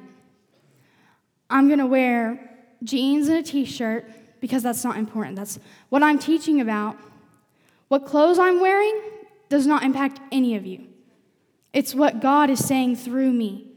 I'm 1.49 1.67
to 1.79 1.85
wear 1.85 2.50
jeans 2.83 3.27
and 3.27 3.37
a 3.37 3.43
t-shirt 3.43 4.09
because 4.39 4.63
that's 4.63 4.83
not 4.83 4.97
important. 4.97 5.35
That's 5.35 5.59
what 5.89 6.03
I'm 6.03 6.19
teaching 6.19 6.61
about 6.61 6.97
what 7.87 8.05
clothes 8.05 8.39
I'm 8.39 8.59
wearing 8.59 8.99
does 9.49 9.67
not 9.67 9.83
impact 9.83 10.19
any 10.31 10.55
of 10.55 10.65
you. 10.65 10.87
It's 11.73 11.93
what 11.93 12.21
God 12.21 12.49
is 12.49 12.65
saying 12.65 12.97
through 12.97 13.31
me. 13.31 13.67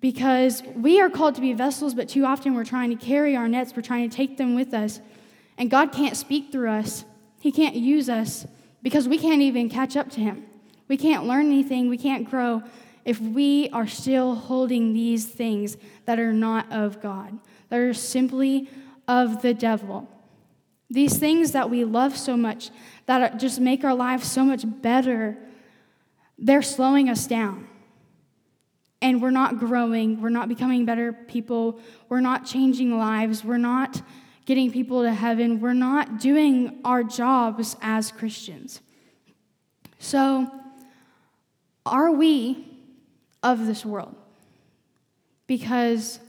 Because 0.00 0.62
we 0.74 1.00
are 1.00 1.10
called 1.10 1.34
to 1.34 1.40
be 1.42 1.52
vessels, 1.52 1.94
but 1.94 2.08
too 2.08 2.24
often 2.24 2.54
we're 2.54 2.64
trying 2.64 2.90
to 2.90 2.96
carry 2.96 3.36
our 3.36 3.48
nets, 3.48 3.74
we're 3.76 3.82
trying 3.82 4.08
to 4.08 4.16
take 4.16 4.38
them 4.38 4.54
with 4.54 4.72
us. 4.72 5.00
And 5.58 5.70
God 5.70 5.92
can't 5.92 6.16
speak 6.16 6.50
through 6.50 6.70
us, 6.70 7.04
He 7.40 7.52
can't 7.52 7.76
use 7.76 8.08
us 8.08 8.46
because 8.82 9.06
we 9.06 9.18
can't 9.18 9.42
even 9.42 9.68
catch 9.68 9.96
up 9.96 10.08
to 10.12 10.20
Him. 10.20 10.46
We 10.88 10.96
can't 10.96 11.26
learn 11.26 11.46
anything, 11.46 11.90
we 11.90 11.98
can't 11.98 12.28
grow 12.28 12.62
if 13.04 13.20
we 13.20 13.68
are 13.70 13.86
still 13.86 14.34
holding 14.34 14.92
these 14.92 15.26
things 15.26 15.76
that 16.04 16.18
are 16.18 16.32
not 16.32 16.70
of 16.70 17.00
God, 17.00 17.38
that 17.70 17.78
are 17.78 17.94
simply 17.94 18.68
of 19.08 19.42
the 19.42 19.54
devil. 19.54 20.08
These 20.90 21.18
things 21.18 21.52
that 21.52 21.70
we 21.70 21.84
love 21.84 22.16
so 22.16 22.36
much, 22.36 22.70
that 23.06 23.38
just 23.38 23.60
make 23.60 23.84
our 23.84 23.94
lives 23.94 24.30
so 24.30 24.44
much 24.44 24.64
better, 24.82 25.38
they're 26.36 26.62
slowing 26.62 27.08
us 27.08 27.26
down. 27.26 27.68
And 29.00 29.22
we're 29.22 29.30
not 29.30 29.58
growing, 29.58 30.20
we're 30.20 30.28
not 30.28 30.48
becoming 30.48 30.84
better 30.84 31.12
people, 31.12 31.80
we're 32.08 32.20
not 32.20 32.44
changing 32.44 32.98
lives, 32.98 33.44
we're 33.44 33.56
not 33.56 34.02
getting 34.44 34.70
people 34.70 35.02
to 35.02 35.12
heaven, 35.14 35.60
we're 35.60 35.72
not 35.72 36.18
doing 36.18 36.80
our 36.84 37.02
jobs 37.02 37.76
as 37.80 38.10
Christians. 38.10 38.80
So, 39.98 40.50
are 41.86 42.10
we 42.10 42.66
of 43.42 43.66
this 43.66 43.86
world? 43.86 44.14
Because 45.46 46.20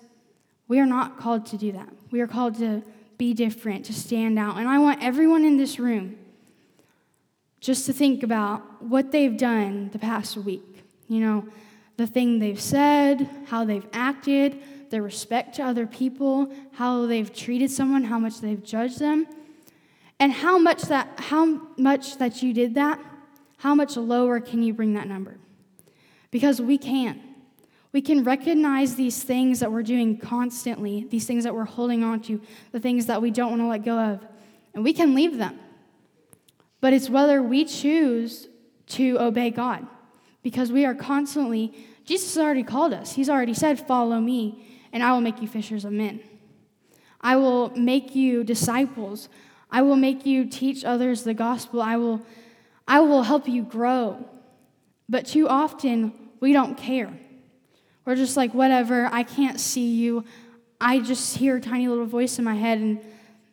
we 0.71 0.79
are 0.79 0.85
not 0.85 1.19
called 1.19 1.45
to 1.47 1.57
do 1.57 1.73
that. 1.73 1.89
We 2.11 2.21
are 2.21 2.27
called 2.27 2.55
to 2.59 2.81
be 3.17 3.33
different, 3.33 3.83
to 3.87 3.93
stand 3.93 4.39
out. 4.39 4.55
And 4.55 4.69
I 4.69 4.79
want 4.79 5.03
everyone 5.03 5.43
in 5.43 5.57
this 5.57 5.77
room 5.79 6.15
just 7.59 7.85
to 7.87 7.93
think 7.93 8.23
about 8.23 8.81
what 8.81 9.11
they've 9.11 9.35
done 9.35 9.89
the 9.91 9.99
past 9.99 10.37
week. 10.37 10.85
You 11.09 11.19
know, 11.19 11.47
the 11.97 12.07
thing 12.07 12.39
they've 12.39 12.57
said, 12.57 13.29
how 13.47 13.65
they've 13.65 13.85
acted, 13.91 14.61
their 14.91 15.01
respect 15.03 15.55
to 15.55 15.63
other 15.63 15.85
people, 15.85 16.49
how 16.71 17.05
they've 17.05 17.35
treated 17.35 17.69
someone, 17.69 18.05
how 18.05 18.17
much 18.17 18.39
they've 18.39 18.63
judged 18.63 18.99
them, 18.99 19.27
and 20.21 20.31
how 20.31 20.57
much 20.57 20.83
that 20.83 21.09
how 21.17 21.67
much 21.75 22.15
that 22.17 22.41
you 22.41 22.53
did 22.53 22.75
that, 22.75 22.97
how 23.57 23.75
much 23.75 23.97
lower 23.97 24.39
can 24.39 24.63
you 24.63 24.73
bring 24.73 24.93
that 24.93 25.09
number? 25.09 25.35
Because 26.31 26.61
we 26.61 26.77
can. 26.77 27.19
We 27.93 28.01
can 28.01 28.23
recognize 28.23 28.95
these 28.95 29.21
things 29.21 29.59
that 29.59 29.71
we're 29.71 29.83
doing 29.83 30.17
constantly, 30.17 31.07
these 31.09 31.25
things 31.25 31.43
that 31.43 31.53
we're 31.53 31.65
holding 31.65 32.03
on 32.03 32.21
to, 32.21 32.41
the 32.71 32.79
things 32.79 33.07
that 33.07 33.21
we 33.21 33.31
don't 33.31 33.49
want 33.49 33.61
to 33.61 33.67
let 33.67 33.83
go 33.83 33.97
of, 33.97 34.25
and 34.73 34.83
we 34.83 34.93
can 34.93 35.13
leave 35.13 35.37
them. 35.37 35.59
But 36.79 36.93
it's 36.93 37.09
whether 37.09 37.43
we 37.43 37.65
choose 37.65 38.47
to 38.87 39.17
obey 39.19 39.49
God 39.49 39.85
because 40.41 40.71
we 40.71 40.85
are 40.85 40.95
constantly, 40.95 41.73
Jesus 42.05 42.35
has 42.35 42.43
already 42.43 42.63
called 42.63 42.93
us. 42.93 43.13
He's 43.13 43.29
already 43.29 43.53
said, 43.53 43.85
Follow 43.85 44.19
me, 44.19 44.65
and 44.91 45.03
I 45.03 45.11
will 45.11 45.21
make 45.21 45.41
you 45.41 45.47
fishers 45.47 45.85
of 45.85 45.91
men. 45.91 46.21
I 47.19 47.35
will 47.35 47.69
make 47.71 48.15
you 48.15 48.43
disciples. 48.43 49.29
I 49.69 49.81
will 49.83 49.95
make 49.95 50.25
you 50.25 50.45
teach 50.45 50.83
others 50.83 51.23
the 51.23 51.33
gospel. 51.33 51.81
I 51.81 51.97
will, 51.97 52.25
I 52.87 53.01
will 53.01 53.23
help 53.23 53.47
you 53.47 53.63
grow. 53.63 54.25
But 55.07 55.27
too 55.27 55.47
often, 55.47 56.13
we 56.39 56.51
don't 56.51 56.77
care. 56.77 57.13
We're 58.05 58.15
just 58.15 58.35
like, 58.35 58.53
whatever, 58.53 59.09
I 59.11 59.23
can't 59.23 59.59
see 59.59 59.93
you. 59.95 60.23
I 60.79 60.99
just 60.99 61.37
hear 61.37 61.57
a 61.57 61.61
tiny 61.61 61.87
little 61.87 62.05
voice 62.05 62.39
in 62.39 62.45
my 62.45 62.55
head, 62.55 62.79
and 62.79 62.99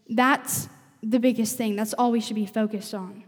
that's 0.08 0.68
the 1.02 1.20
biggest 1.20 1.56
thing. 1.56 1.76
That's 1.76 1.92
all 1.94 2.10
we 2.10 2.20
should 2.20 2.36
be 2.36 2.46
focused 2.46 2.94
on. 2.94 3.24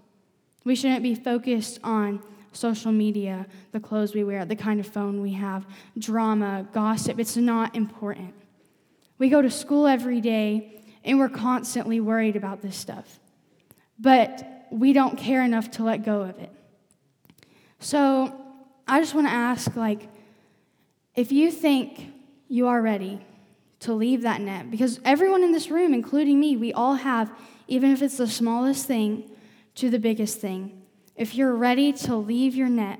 We 0.65 0.75
shouldn't 0.75 1.03
be 1.03 1.15
focused 1.15 1.79
on 1.85 2.23
social 2.53 2.93
media, 2.93 3.47
the 3.73 3.81
clothes 3.81 4.15
we 4.15 4.25
wear, 4.25 4.45
the 4.45 4.57
kind 4.57 4.81
of 4.81 4.87
phone 4.87 5.21
we 5.21 5.33
have, 5.33 5.67
drama, 5.99 6.67
gossip. 6.73 7.19
It's 7.19 7.37
not 7.37 7.77
important. 7.77 8.35
We 9.19 9.29
go 9.29 9.43
to 9.43 9.51
school 9.51 9.87
every 9.87 10.21
day 10.21 10.83
and 11.05 11.19
we're 11.19 11.29
constantly 11.29 12.01
worried 12.01 12.37
about 12.37 12.63
this 12.63 12.77
stuff. 12.77 13.21
But 13.99 14.67
we 14.71 14.93
don't 14.93 15.17
care 15.17 15.43
enough 15.43 15.71
to 15.73 15.85
let 15.85 16.05
go 16.05 16.23
of 16.23 16.39
it. 16.39 16.51
So 17.79 18.35
I 18.89 19.01
just 19.01 19.15
want 19.15 19.27
to 19.27 19.33
ask 19.33 19.77
like, 19.77 20.09
if 21.21 21.31
you 21.31 21.51
think 21.51 22.15
you 22.49 22.67
are 22.67 22.81
ready 22.81 23.21
to 23.81 23.93
leave 23.93 24.23
that 24.23 24.41
net, 24.41 24.71
because 24.71 24.99
everyone 25.05 25.45
in 25.45 25.53
this 25.53 25.71
room, 25.71 25.93
including 25.93 26.41
me, 26.41 26.57
we 26.57 26.73
all 26.73 26.95
have, 26.95 27.31
even 27.69 27.91
if 27.91 28.01
it's 28.01 28.17
the 28.17 28.27
smallest 28.27 28.87
thing 28.87 29.31
to 29.75 29.91
the 29.91 29.99
biggest 29.99 30.41
thing, 30.41 30.81
if 31.17 31.35
you're 31.35 31.55
ready 31.55 31.93
to 31.93 32.17
leave 32.17 32.55
your 32.55 32.71
net, 32.71 32.99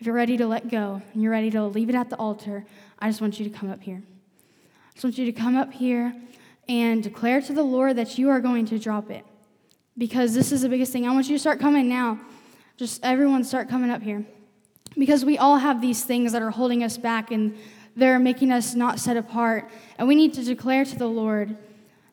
if 0.00 0.06
you're 0.06 0.16
ready 0.16 0.36
to 0.36 0.48
let 0.48 0.68
go 0.68 1.00
and 1.12 1.22
you're 1.22 1.30
ready 1.30 1.48
to 1.52 1.62
leave 1.62 1.88
it 1.88 1.94
at 1.94 2.10
the 2.10 2.16
altar, 2.16 2.66
I 2.98 3.08
just 3.08 3.20
want 3.20 3.38
you 3.38 3.48
to 3.48 3.56
come 3.56 3.70
up 3.70 3.82
here. 3.84 4.02
I 4.90 4.94
just 4.94 5.04
want 5.04 5.16
you 5.16 5.26
to 5.26 5.32
come 5.32 5.54
up 5.54 5.72
here 5.72 6.12
and 6.68 7.04
declare 7.04 7.40
to 7.42 7.52
the 7.52 7.62
Lord 7.62 7.94
that 7.98 8.18
you 8.18 8.30
are 8.30 8.40
going 8.40 8.66
to 8.66 8.80
drop 8.80 9.12
it. 9.12 9.24
Because 9.96 10.34
this 10.34 10.50
is 10.50 10.62
the 10.62 10.68
biggest 10.68 10.92
thing. 10.92 11.06
I 11.06 11.12
want 11.12 11.28
you 11.28 11.36
to 11.36 11.40
start 11.40 11.60
coming 11.60 11.88
now. 11.88 12.18
Just 12.76 13.04
everyone 13.04 13.44
start 13.44 13.68
coming 13.68 13.90
up 13.90 14.02
here. 14.02 14.26
Because 14.98 15.24
we 15.24 15.38
all 15.38 15.58
have 15.58 15.80
these 15.80 16.04
things 16.04 16.32
that 16.32 16.42
are 16.42 16.50
holding 16.50 16.82
us 16.82 16.98
back 16.98 17.30
and 17.30 17.56
they're 17.94 18.18
making 18.18 18.52
us 18.52 18.74
not 18.74 18.98
set 18.98 19.16
apart. 19.16 19.70
And 19.96 20.08
we 20.08 20.14
need 20.14 20.34
to 20.34 20.44
declare 20.44 20.84
to 20.84 20.98
the 20.98 21.06
Lord 21.06 21.56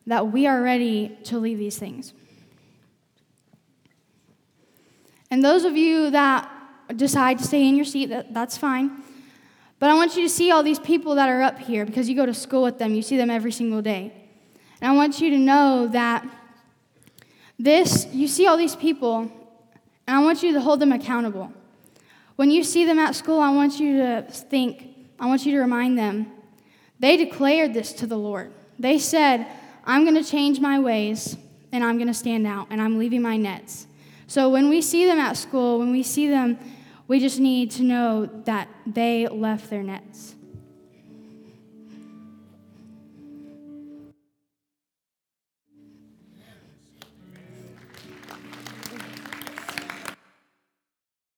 that 0.06 0.28
we 0.32 0.46
are 0.46 0.62
ready 0.62 1.18
to 1.24 1.38
leave 1.38 1.58
these 1.58 1.78
things. 1.78 2.12
And 5.30 5.44
those 5.44 5.64
of 5.64 5.76
you 5.76 6.10
that 6.10 6.48
decide 6.94 7.38
to 7.38 7.44
stay 7.44 7.68
in 7.68 7.74
your 7.74 7.84
seat, 7.84 8.06
that, 8.06 8.32
that's 8.32 8.56
fine. 8.56 9.02
But 9.78 9.90
I 9.90 9.94
want 9.94 10.16
you 10.16 10.22
to 10.22 10.28
see 10.28 10.50
all 10.50 10.62
these 10.62 10.78
people 10.78 11.16
that 11.16 11.28
are 11.28 11.42
up 11.42 11.58
here 11.58 11.84
because 11.84 12.08
you 12.08 12.14
go 12.14 12.26
to 12.26 12.34
school 12.34 12.62
with 12.62 12.78
them, 12.78 12.94
you 12.94 13.02
see 13.02 13.16
them 13.16 13.30
every 13.30 13.52
single 13.52 13.82
day. 13.82 14.12
And 14.80 14.92
I 14.92 14.94
want 14.94 15.20
you 15.20 15.30
to 15.30 15.38
know 15.38 15.88
that 15.88 16.26
this, 17.58 18.06
you 18.12 18.28
see 18.28 18.46
all 18.46 18.56
these 18.56 18.76
people, 18.76 19.30
and 20.06 20.16
I 20.16 20.22
want 20.22 20.42
you 20.42 20.52
to 20.52 20.60
hold 20.60 20.80
them 20.80 20.92
accountable. 20.92 21.52
When 22.36 22.50
you 22.50 22.62
see 22.62 22.84
them 22.84 22.98
at 22.98 23.14
school, 23.14 23.40
I 23.40 23.50
want 23.50 23.80
you 23.80 23.96
to 23.98 24.22
think, 24.30 24.94
I 25.18 25.26
want 25.26 25.44
you 25.46 25.52
to 25.52 25.58
remind 25.58 25.98
them, 25.98 26.30
they 27.00 27.16
declared 27.16 27.74
this 27.74 27.92
to 27.94 28.06
the 28.06 28.16
Lord. 28.16 28.52
They 28.78 28.98
said, 28.98 29.46
I'm 29.84 30.04
going 30.04 30.22
to 30.22 30.24
change 30.24 30.60
my 30.60 30.78
ways 30.78 31.36
and 31.72 31.82
I'm 31.82 31.96
going 31.96 32.08
to 32.08 32.14
stand 32.14 32.46
out 32.46 32.68
and 32.70 32.80
I'm 32.80 32.98
leaving 32.98 33.22
my 33.22 33.36
nets. 33.36 33.86
So 34.26 34.48
when 34.50 34.68
we 34.68 34.80
see 34.82 35.06
them 35.06 35.18
at 35.18 35.36
school, 35.36 35.78
when 35.78 35.90
we 35.90 36.02
see 36.02 36.28
them, 36.28 36.58
we 37.08 37.20
just 37.20 37.40
need 37.40 37.70
to 37.72 37.82
know 37.82 38.26
that 38.44 38.68
they 38.86 39.26
left 39.28 39.70
their 39.70 39.82
nets. 39.82 40.35